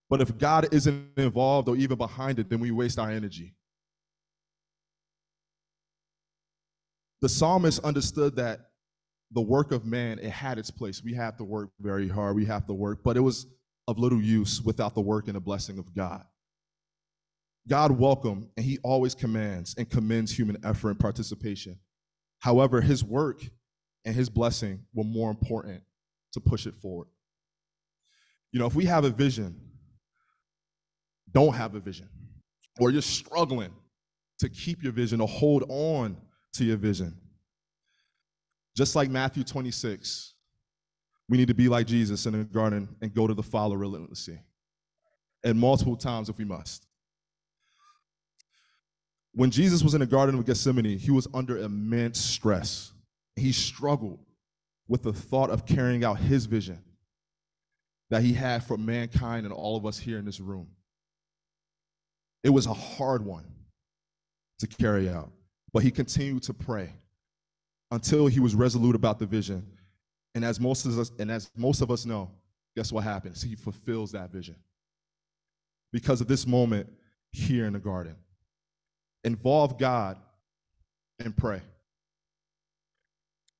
But 0.09 0.21
if 0.21 0.37
God 0.37 0.67
isn't 0.73 1.11
involved 1.17 1.69
or 1.69 1.75
even 1.75 1.97
behind 1.97 2.39
it, 2.39 2.49
then 2.49 2.59
we 2.59 2.71
waste 2.71 2.99
our 2.99 3.09
energy. 3.09 3.53
The 7.21 7.29
psalmist 7.29 7.83
understood 7.83 8.35
that 8.35 8.71
the 9.33 9.41
work 9.41 9.71
of 9.71 9.85
man, 9.85 10.19
it 10.19 10.29
had 10.29 10.57
its 10.57 10.69
place. 10.69 11.03
We 11.03 11.13
have 11.15 11.37
to 11.37 11.43
work 11.43 11.69
very 11.79 12.07
hard, 12.07 12.35
we 12.35 12.45
have 12.45 12.65
to 12.67 12.73
work, 12.73 12.99
but 13.03 13.17
it 13.17 13.21
was 13.21 13.47
of 13.87 13.99
little 13.99 14.21
use 14.21 14.61
without 14.61 14.95
the 14.95 15.01
work 15.01 15.27
and 15.27 15.35
the 15.35 15.41
blessing 15.41 15.77
of 15.77 15.93
God. 15.93 16.23
God 17.67 17.91
welcome 17.91 18.49
and 18.57 18.65
he 18.65 18.77
always 18.83 19.15
commands 19.15 19.75
and 19.77 19.89
commends 19.89 20.31
human 20.31 20.57
effort 20.65 20.89
and 20.91 20.99
participation. 20.99 21.79
However, 22.39 22.81
his 22.81 23.03
work 23.03 23.41
and 24.05 24.13
his 24.13 24.29
blessing 24.29 24.85
were 24.93 25.05
more 25.05 25.29
important 25.29 25.81
to 26.33 26.39
push 26.39 26.65
it 26.65 26.75
forward. 26.75 27.07
You 28.51 28.59
know, 28.59 28.65
if 28.65 28.75
we 28.75 28.85
have 28.85 29.05
a 29.05 29.09
vision, 29.09 29.59
don't 31.31 31.53
have 31.53 31.73
a 31.73 31.79
vision, 31.79 32.09
or 32.79 32.91
you're 32.91 33.01
struggling 33.01 33.71
to 34.39 34.49
keep 34.49 34.83
your 34.83 34.91
vision 34.91 35.21
or 35.21 35.27
hold 35.27 35.63
on 35.69 36.17
to 36.53 36.65
your 36.65 36.77
vision, 36.77 37.17
just 38.75 38.95
like 38.95 39.09
Matthew 39.09 39.43
26, 39.43 40.33
we 41.29 41.37
need 41.37 41.47
to 41.47 41.53
be 41.53 41.69
like 41.69 41.87
Jesus 41.87 42.25
in 42.25 42.33
the 42.33 42.43
garden 42.43 42.95
and 43.01 43.13
go 43.13 43.27
to 43.27 43.33
the 43.33 43.43
Father 43.43 43.77
relentlessly, 43.77 44.39
and 45.43 45.59
multiple 45.59 45.95
times 45.95 46.29
if 46.29 46.37
we 46.37 46.45
must. 46.45 46.85
When 49.33 49.49
Jesus 49.49 49.83
was 49.83 49.93
in 49.95 49.99
the 49.99 50.05
Garden 50.05 50.37
of 50.37 50.45
Gethsemane, 50.45 50.97
he 50.97 51.09
was 51.09 51.27
under 51.33 51.57
immense 51.57 52.19
stress. 52.19 52.93
He 53.35 53.51
struggled 53.51 54.19
with 54.87 55.01
the 55.01 55.13
thought 55.13 55.49
of 55.49 55.65
carrying 55.65 56.03
out 56.03 56.19
his 56.19 56.45
vision 56.45 56.79
that 58.11 58.21
he 58.21 58.33
had 58.33 58.63
for 58.63 58.77
mankind 58.77 59.45
and 59.45 59.53
all 59.53 59.75
of 59.75 59.87
us 59.87 59.97
here 59.97 60.19
in 60.19 60.25
this 60.25 60.39
room. 60.39 60.67
It 62.43 62.49
was 62.49 62.67
a 62.67 62.73
hard 62.73 63.25
one 63.25 63.45
to 64.59 64.67
carry 64.67 65.09
out, 65.09 65.31
but 65.71 65.81
he 65.81 65.89
continued 65.89 66.43
to 66.43 66.53
pray 66.53 66.91
until 67.93 68.25
he 68.25 68.39
was 68.39 68.55
resolute 68.55 68.95
about 68.95 69.19
the 69.19 69.25
vision. 69.25 69.65
And 70.33 70.43
as 70.43 70.59
most 70.59 70.85
of 70.85 70.97
us, 70.97 71.11
and 71.19 71.29
as 71.29 71.51
most 71.55 71.81
of 71.81 71.91
us 71.91 72.05
know, 72.07 72.31
guess 72.75 72.91
what 72.91 73.03
happens? 73.03 73.43
He 73.43 73.55
fulfills 73.55 74.11
that 74.13 74.31
vision 74.31 74.55
because 75.91 76.19
of 76.19 76.27
this 76.27 76.47
moment 76.47 76.89
here 77.31 77.67
in 77.67 77.73
the 77.73 77.79
garden 77.79 78.15
involve 79.23 79.77
God 79.77 80.17
and 81.19 81.37
pray. 81.37 81.61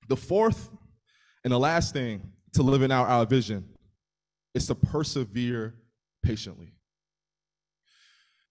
The 0.09 0.17
fourth 0.17 0.69
and 1.43 1.53
the 1.53 1.59
last 1.59 1.93
thing 1.93 2.33
to 2.53 2.63
live 2.63 2.81
in 2.81 2.91
our, 2.91 3.07
our 3.07 3.25
vision 3.25 3.63
is 4.55 4.65
to 4.67 4.75
persevere 4.75 5.75
patiently. 6.23 6.73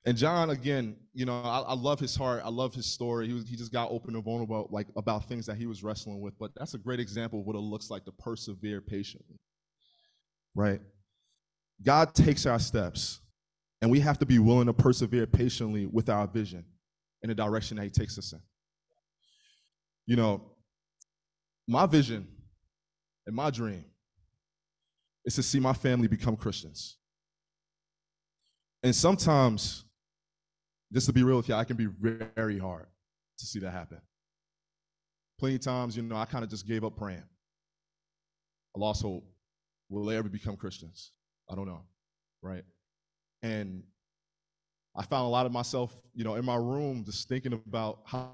And 0.05 0.17
John, 0.17 0.51
again, 0.51 0.97
you 1.15 1.25
know, 1.25 1.43
I, 1.43 1.61
I, 1.61 1.75
love 1.75 2.01
his 2.01 2.17
heart. 2.17 2.43
I 2.45 2.49
love 2.49 2.75
his 2.75 2.87
story. 2.87 3.29
He, 3.29 3.35
was, 3.35 3.49
he 3.49 3.55
just 3.55 3.73
got 3.73 3.91
open 3.91 4.17
and 4.17 4.25
vulnerable, 4.25 4.67
like 4.71 4.89
about 4.97 5.29
things 5.29 5.47
that 5.47 5.57
he 5.57 5.67
was 5.67 5.85
wrestling 5.85 6.21
with. 6.21 6.37
But 6.41 6.51
that's 6.57 6.75
a 6.75 6.79
great 6.79 6.99
example 6.99 7.41
of 7.41 7.47
what 7.47 7.55
it 7.55 7.61
looks 7.61 7.89
like 7.89 8.05
to 8.07 8.13
persevere 8.13 8.81
patiently, 8.81 9.39
right? 10.57 10.81
God 11.85 12.15
takes 12.15 12.47
our 12.47 12.59
steps, 12.59 13.21
and 13.81 13.91
we 13.91 14.01
have 14.01 14.19
to 14.19 14.27
be 14.27 14.41
willing 14.41 14.67
to 14.67 14.73
persevere 14.73 15.27
patiently 15.27 15.87
with 15.87 16.09
our 16.09 16.27
vision 16.27 16.65
in 17.23 17.29
the 17.29 17.35
direction 17.35 17.77
that 17.77 17.85
He 17.85 17.91
takes 17.91 18.19
us 18.19 18.33
in. 18.33 18.41
You 20.07 20.17
know, 20.17 20.43
my 21.69 21.87
vision 21.87 22.27
and 23.27 23.37
my 23.37 23.51
dream 23.51 23.85
is 25.25 25.37
to 25.37 25.45
see 25.45 25.61
my 25.61 25.73
family 25.73 26.09
become 26.09 26.37
Christians. 26.37 26.97
And 28.83 28.95
sometimes, 28.95 29.85
just 30.93 31.07
to 31.07 31.13
be 31.13 31.23
real 31.23 31.37
with 31.37 31.49
you, 31.49 31.55
I 31.55 31.65
can 31.65 31.77
be 31.77 31.89
very 32.37 32.59
hard 32.59 32.87
to 33.39 33.47
see 33.47 33.59
that 33.61 33.71
happen. 33.71 34.01
Plenty 35.39 35.57
of 35.57 35.63
times, 35.63 35.97
you 35.97 36.03
know, 36.03 36.17
I 36.17 36.25
kind 36.25 36.45
of 36.45 36.51
just 36.51 36.67
gave 36.67 36.85
up 36.85 36.97
praying. 36.97 37.25
I 38.77 38.79
lost 38.79 39.03
hope. 39.03 39.25
Will 39.89 40.05
they 40.05 40.17
ever 40.17 40.29
become 40.29 40.57
Christians? 40.57 41.13
I 41.51 41.55
don't 41.55 41.67
know, 41.67 41.83
right? 42.43 42.65
And 43.43 43.83
I 44.95 45.03
found 45.03 45.27
a 45.27 45.29
lot 45.29 45.47
of 45.47 45.53
myself, 45.53 45.95
you 46.15 46.25
know, 46.25 46.37
in 46.37 46.45
my 46.45 46.57
room 46.57 47.05
just 47.05 47.29
thinking 47.29 47.53
about 47.53 48.01
how 48.05 48.33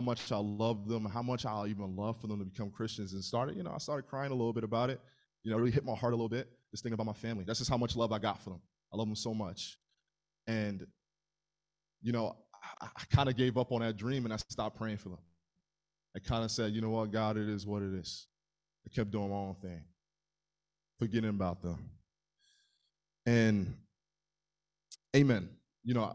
much 0.00 0.32
I 0.32 0.36
love 0.36 0.88
them, 0.88 1.04
how 1.04 1.22
much 1.22 1.46
I 1.46 1.66
even 1.66 1.96
love 1.96 2.20
for 2.20 2.26
them 2.26 2.38
to 2.38 2.44
become 2.44 2.70
Christians, 2.70 3.12
and 3.12 3.22
started, 3.22 3.56
you 3.56 3.62
know, 3.62 3.72
I 3.72 3.78
started 3.78 4.08
crying 4.08 4.32
a 4.32 4.34
little 4.34 4.52
bit 4.52 4.64
about 4.64 4.90
it. 4.90 5.00
You 5.42 5.50
know, 5.50 5.56
it 5.56 5.60
really 5.60 5.72
hit 5.72 5.84
my 5.84 5.94
heart 5.94 6.12
a 6.12 6.16
little 6.16 6.28
bit. 6.28 6.48
Just 6.70 6.82
thinking 6.82 6.94
about 6.94 7.06
my 7.06 7.12
family. 7.12 7.44
That's 7.44 7.58
just 7.58 7.70
how 7.70 7.76
much 7.76 7.96
love 7.96 8.12
I 8.12 8.18
got 8.18 8.42
for 8.42 8.50
them. 8.50 8.60
I 8.92 8.96
love 8.96 9.06
them 9.06 9.16
so 9.16 9.32
much, 9.32 9.78
and 10.46 10.86
you 12.02 12.12
know, 12.12 12.36
I, 12.80 12.86
I 12.86 13.02
kind 13.14 13.28
of 13.28 13.36
gave 13.36 13.56
up 13.56 13.72
on 13.72 13.80
that 13.80 13.96
dream 13.96 14.24
and 14.24 14.32
I 14.32 14.36
stopped 14.36 14.76
praying 14.76 14.98
for 14.98 15.10
them. 15.10 15.18
I 16.16 16.18
kind 16.18 16.44
of 16.44 16.50
said, 16.50 16.72
you 16.72 16.80
know 16.80 16.90
what, 16.90 17.10
God, 17.10 17.36
it 17.36 17.48
is 17.48 17.66
what 17.66 17.82
it 17.82 17.94
is. 17.94 18.26
I 18.84 18.94
kept 18.94 19.10
doing 19.10 19.30
my 19.30 19.36
own 19.36 19.56
thing, 19.60 19.82
forgetting 20.98 21.30
about 21.30 21.62
them, 21.62 21.90
and 23.26 23.74
Amen 25.14 25.50
you 25.84 25.94
know, 25.94 26.14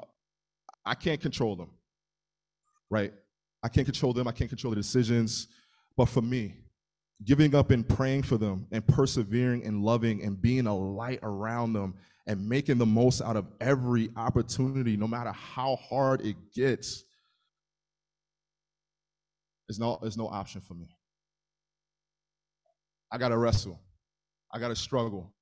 I 0.85 0.95
can't 0.95 1.19
control 1.19 1.55
them, 1.55 1.69
right? 2.89 3.13
I 3.63 3.67
can't 3.67 3.85
control 3.85 4.13
them. 4.13 4.27
I 4.27 4.31
can't 4.31 4.49
control 4.49 4.71
the 4.71 4.77
decisions. 4.77 5.47
But 5.97 6.05
for 6.05 6.21
me, 6.21 6.55
giving 7.23 7.55
up 7.55 7.71
and 7.71 7.87
praying 7.87 8.23
for 8.23 8.37
them 8.37 8.67
and 8.71 8.85
persevering 8.85 9.65
and 9.65 9.83
loving 9.83 10.21
and 10.23 10.39
being 10.39 10.67
a 10.67 10.75
light 10.75 11.19
around 11.23 11.73
them 11.73 11.95
and 12.27 12.47
making 12.49 12.77
the 12.77 12.85
most 12.85 13.21
out 13.21 13.35
of 13.35 13.45
every 13.61 14.09
opportunity, 14.15 14.97
no 14.97 15.07
matter 15.07 15.31
how 15.31 15.75
hard 15.75 16.21
it 16.21 16.35
gets, 16.53 17.03
is 19.69 19.79
no, 19.79 19.99
is 20.03 20.17
no 20.17 20.27
option 20.27 20.61
for 20.61 20.73
me. 20.73 20.87
I 23.11 23.17
got 23.17 23.29
to 23.29 23.37
wrestle. 23.37 23.79
I 24.53 24.59
got 24.59 24.69
to 24.69 24.75
struggle. 24.75 25.33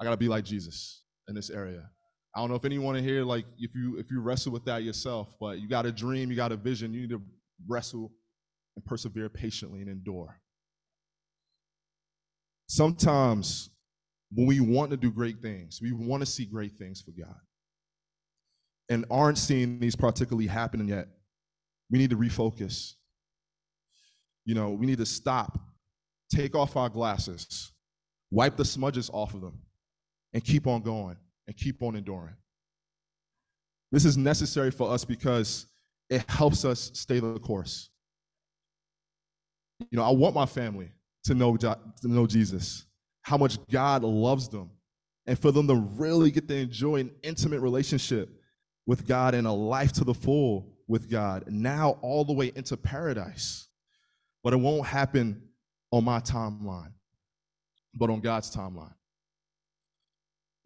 I 0.00 0.04
got 0.04 0.10
to 0.10 0.16
be 0.16 0.28
like 0.28 0.44
Jesus 0.44 1.02
in 1.28 1.34
this 1.34 1.50
area. 1.50 1.88
I 2.34 2.40
don't 2.40 2.50
know 2.50 2.56
if 2.56 2.64
anyone 2.64 2.96
in 2.96 3.04
here, 3.04 3.24
like, 3.24 3.46
if 3.58 3.74
you 3.74 3.98
if 3.98 4.10
you 4.10 4.20
wrestle 4.20 4.52
with 4.52 4.66
that 4.66 4.82
yourself, 4.82 5.34
but 5.40 5.58
you 5.58 5.68
got 5.68 5.86
a 5.86 5.92
dream, 5.92 6.30
you 6.30 6.36
got 6.36 6.52
a 6.52 6.56
vision, 6.56 6.92
you 6.92 7.00
need 7.00 7.10
to 7.10 7.22
wrestle 7.66 8.12
and 8.76 8.84
persevere 8.84 9.30
patiently 9.30 9.80
and 9.80 9.88
endure. 9.88 10.38
Sometimes 12.68 13.70
when 14.32 14.46
we 14.46 14.60
want 14.60 14.90
to 14.90 14.96
do 14.96 15.10
great 15.10 15.40
things, 15.40 15.80
we 15.80 15.92
want 15.92 16.20
to 16.20 16.26
see 16.26 16.44
great 16.44 16.76
things 16.78 17.00
for 17.00 17.12
God, 17.12 17.36
and 18.88 19.04
aren't 19.10 19.38
seeing 19.38 19.78
these 19.78 19.96
particularly 19.96 20.46
happening 20.46 20.88
yet, 20.88 21.08
we 21.90 21.98
need 21.98 22.10
to 22.10 22.16
refocus. 22.16 22.94
You 24.44 24.54
know, 24.54 24.70
we 24.70 24.86
need 24.86 24.98
to 24.98 25.06
stop, 25.06 25.58
take 26.30 26.54
off 26.54 26.76
our 26.76 26.88
glasses, 26.88 27.72
wipe 28.30 28.56
the 28.56 28.64
smudges 28.64 29.10
off 29.12 29.34
of 29.34 29.40
them, 29.40 29.60
and 30.32 30.44
keep 30.44 30.66
on 30.66 30.82
going 30.82 31.16
and 31.46 31.56
keep 31.56 31.82
on 31.82 31.96
enduring. 31.96 32.36
This 33.92 34.04
is 34.04 34.16
necessary 34.16 34.70
for 34.70 34.90
us 34.90 35.04
because 35.04 35.66
it 36.10 36.28
helps 36.28 36.64
us 36.64 36.90
stay 36.94 37.20
the 37.20 37.38
course. 37.38 37.90
You 39.90 39.98
know, 39.98 40.04
I 40.04 40.10
want 40.10 40.34
my 40.34 40.46
family 40.46 40.90
to 41.24 41.34
know, 41.34 41.56
to 41.56 41.78
know 42.02 42.26
Jesus, 42.26 42.85
how 43.26 43.36
much 43.36 43.58
God 43.68 44.04
loves 44.04 44.48
them, 44.48 44.70
and 45.26 45.36
for 45.36 45.50
them 45.50 45.66
to 45.66 45.74
really 45.74 46.30
get 46.30 46.46
to 46.46 46.54
enjoy 46.54 47.00
an 47.00 47.10
intimate 47.24 47.58
relationship 47.58 48.28
with 48.86 49.04
God 49.04 49.34
and 49.34 49.48
a 49.48 49.52
life 49.52 49.90
to 49.94 50.04
the 50.04 50.14
full 50.14 50.76
with 50.86 51.10
God, 51.10 51.42
now 51.48 51.98
all 52.02 52.24
the 52.24 52.32
way 52.32 52.52
into 52.54 52.76
paradise. 52.76 53.66
But 54.44 54.52
it 54.52 54.58
won't 54.58 54.86
happen 54.86 55.42
on 55.90 56.04
my 56.04 56.20
timeline, 56.20 56.92
but 57.94 58.10
on 58.10 58.20
God's 58.20 58.54
timeline 58.54 58.94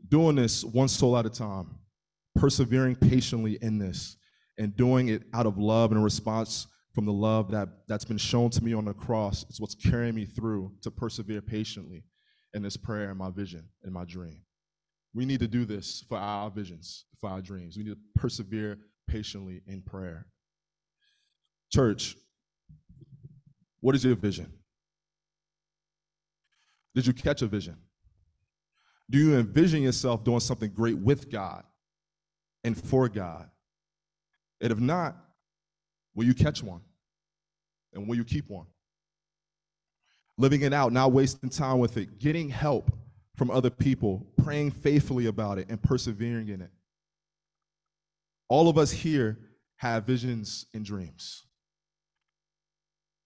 doing 0.07 0.37
this 0.37 0.63
one 0.63 0.89
soul 0.89 1.17
at 1.17 1.25
a 1.25 1.31
time, 1.31 1.79
persevering 2.37 2.97
patiently 2.97 3.59
in 3.63 3.79
this, 3.79 4.19
and 4.59 4.77
doing 4.77 5.09
it 5.09 5.23
out 5.33 5.47
of 5.47 5.57
love 5.57 5.93
and 5.93 6.05
response 6.05 6.67
from 6.95 7.07
the 7.07 7.13
love 7.13 7.51
that, 7.53 7.69
that's 7.89 8.05
been 8.05 8.19
shown 8.19 8.51
to 8.51 8.63
me 8.63 8.75
on 8.75 8.85
the 8.85 8.93
cross. 8.93 9.47
It's 9.49 9.61
what's 9.61 9.75
carrying 9.75 10.15
me 10.15 10.27
through 10.27 10.73
to 10.83 10.91
persevere 10.91 11.41
patiently 11.41 12.05
in 12.55 12.63
this 12.63 12.77
prayer 12.77 13.11
and 13.11 13.19
my 13.19 13.31
vision 13.31 13.69
and 13.83 13.93
my 13.93 14.05
dream. 14.05 14.43
We 15.15 15.25
need 15.25 15.41
to 15.41 15.49
do 15.49 15.65
this 15.65 16.05
for 16.09 16.19
our 16.19 16.51
visions, 16.51 17.05
for 17.21 17.31
our 17.31 17.41
dreams. 17.41 17.77
We 17.77 17.85
need 17.85 17.91
to 17.91 18.21
persevere 18.21 18.79
patiently 19.09 19.63
in 19.67 19.83
prayer. 19.83 20.27
Church, 21.73 22.17
what 23.81 23.95
is 23.95 24.05
your 24.05 24.15
vision? 24.15 24.53
Did 26.95 27.07
you 27.07 27.13
catch 27.13 27.43
a 27.43 27.47
vision? 27.47 27.77
Do 29.09 29.19
you 29.19 29.37
envision 29.37 29.83
yourself 29.83 30.25
doing 30.25 30.41
something 30.41 30.71
great 30.71 30.97
with 30.97 31.31
God 31.31 31.65
and 32.63 32.81
for 32.81 33.09
God? 33.09 33.49
And 34.61 34.73
if 34.73 34.79
not, 34.79 35.17
will 36.15 36.27
you 36.27 36.35
catch 36.35 36.63
one? 36.63 36.81
And 37.93 38.07
will 38.07 38.17
you 38.17 38.25
keep 38.25 38.49
one? 38.49 38.67
Living 40.41 40.63
it 40.63 40.73
out, 40.73 40.91
not 40.91 41.13
wasting 41.13 41.51
time 41.51 41.79
with 41.79 41.99
it, 41.99 42.19
getting 42.19 42.49
help 42.49 42.91
from 43.37 43.51
other 43.51 43.69
people, 43.69 44.27
praying 44.43 44.71
faithfully 44.71 45.27
about 45.27 45.59
it, 45.59 45.69
and 45.69 45.83
persevering 45.83 46.49
in 46.49 46.63
it. 46.63 46.71
All 48.49 48.71
of 48.71 48.79
us 48.79 48.91
here 48.91 49.39
have 49.77 50.05
visions 50.05 50.65
and 50.73 50.83
dreams. 50.83 51.45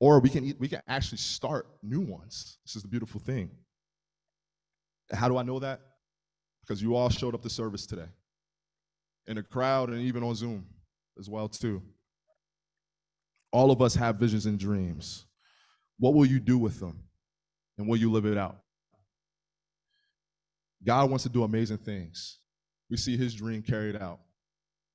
Or 0.00 0.18
we 0.18 0.29
can, 0.29 0.57
we 0.59 0.66
can 0.66 0.81
actually 0.88 1.18
start 1.18 1.68
new 1.85 2.00
ones. 2.00 2.59
This 2.66 2.74
is 2.74 2.83
the 2.83 2.88
beautiful 2.88 3.20
thing. 3.20 3.48
How 5.12 5.29
do 5.29 5.37
I 5.37 5.44
know 5.44 5.61
that? 5.61 5.83
Because 6.62 6.83
you 6.83 6.96
all 6.96 7.11
showed 7.11 7.37
up 7.37 7.42
to 7.42 7.48
service 7.48 7.87
today. 7.87 8.09
In 9.29 9.37
the 9.37 9.44
crowd 9.44 9.90
and 9.90 10.00
even 10.00 10.24
on 10.24 10.35
Zoom 10.35 10.66
as 11.16 11.31
well 11.31 11.46
too. 11.46 11.81
All 13.53 13.70
of 13.70 13.81
us 13.81 13.94
have 13.94 14.16
visions 14.16 14.46
and 14.46 14.59
dreams. 14.59 15.27
What 15.98 16.14
will 16.14 16.26
you 16.26 16.40
do 16.40 16.59
with 16.59 16.80
them? 16.80 17.04
And 17.78 17.88
will 17.88 17.96
you 17.96 18.11
live 18.11 18.26
it 18.26 18.38
out? 18.38 18.59
God 20.85 21.09
wants 21.11 21.22
to 21.24 21.28
do 21.28 21.44
amazing 21.44 21.78
things. 21.78 22.38
We 22.90 22.96
see 22.96 23.16
his 23.16 23.35
dream 23.35 23.62
carried 23.62 23.96
out. 23.96 24.20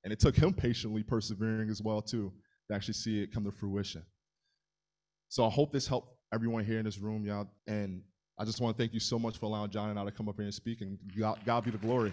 And 0.04 0.12
it 0.12 0.20
took 0.20 0.36
him 0.36 0.54
patiently 0.54 1.02
persevering 1.02 1.68
as 1.68 1.82
well 1.82 2.00
too 2.00 2.32
to 2.68 2.74
actually 2.74 2.94
see 2.94 3.22
it 3.22 3.32
come 3.32 3.44
to 3.44 3.50
fruition. 3.50 4.02
So 5.28 5.46
I 5.46 5.50
hope 5.50 5.72
this 5.72 5.86
helped 5.86 6.16
everyone 6.32 6.64
here 6.64 6.78
in 6.78 6.84
this 6.84 6.98
room, 6.98 7.24
y'all. 7.24 7.48
And 7.66 8.02
I 8.38 8.44
just 8.44 8.60
want 8.60 8.76
to 8.76 8.82
thank 8.82 8.94
you 8.94 9.00
so 9.00 9.18
much 9.18 9.38
for 9.38 9.46
allowing 9.46 9.70
John 9.70 9.90
and 9.90 9.98
I 9.98 10.04
to 10.04 10.10
come 10.10 10.28
up 10.28 10.36
here 10.36 10.44
and 10.44 10.54
speak. 10.54 10.80
And 10.80 10.98
God, 11.18 11.38
God 11.44 11.64
be 11.64 11.70
the 11.70 11.78
glory. 11.78 12.12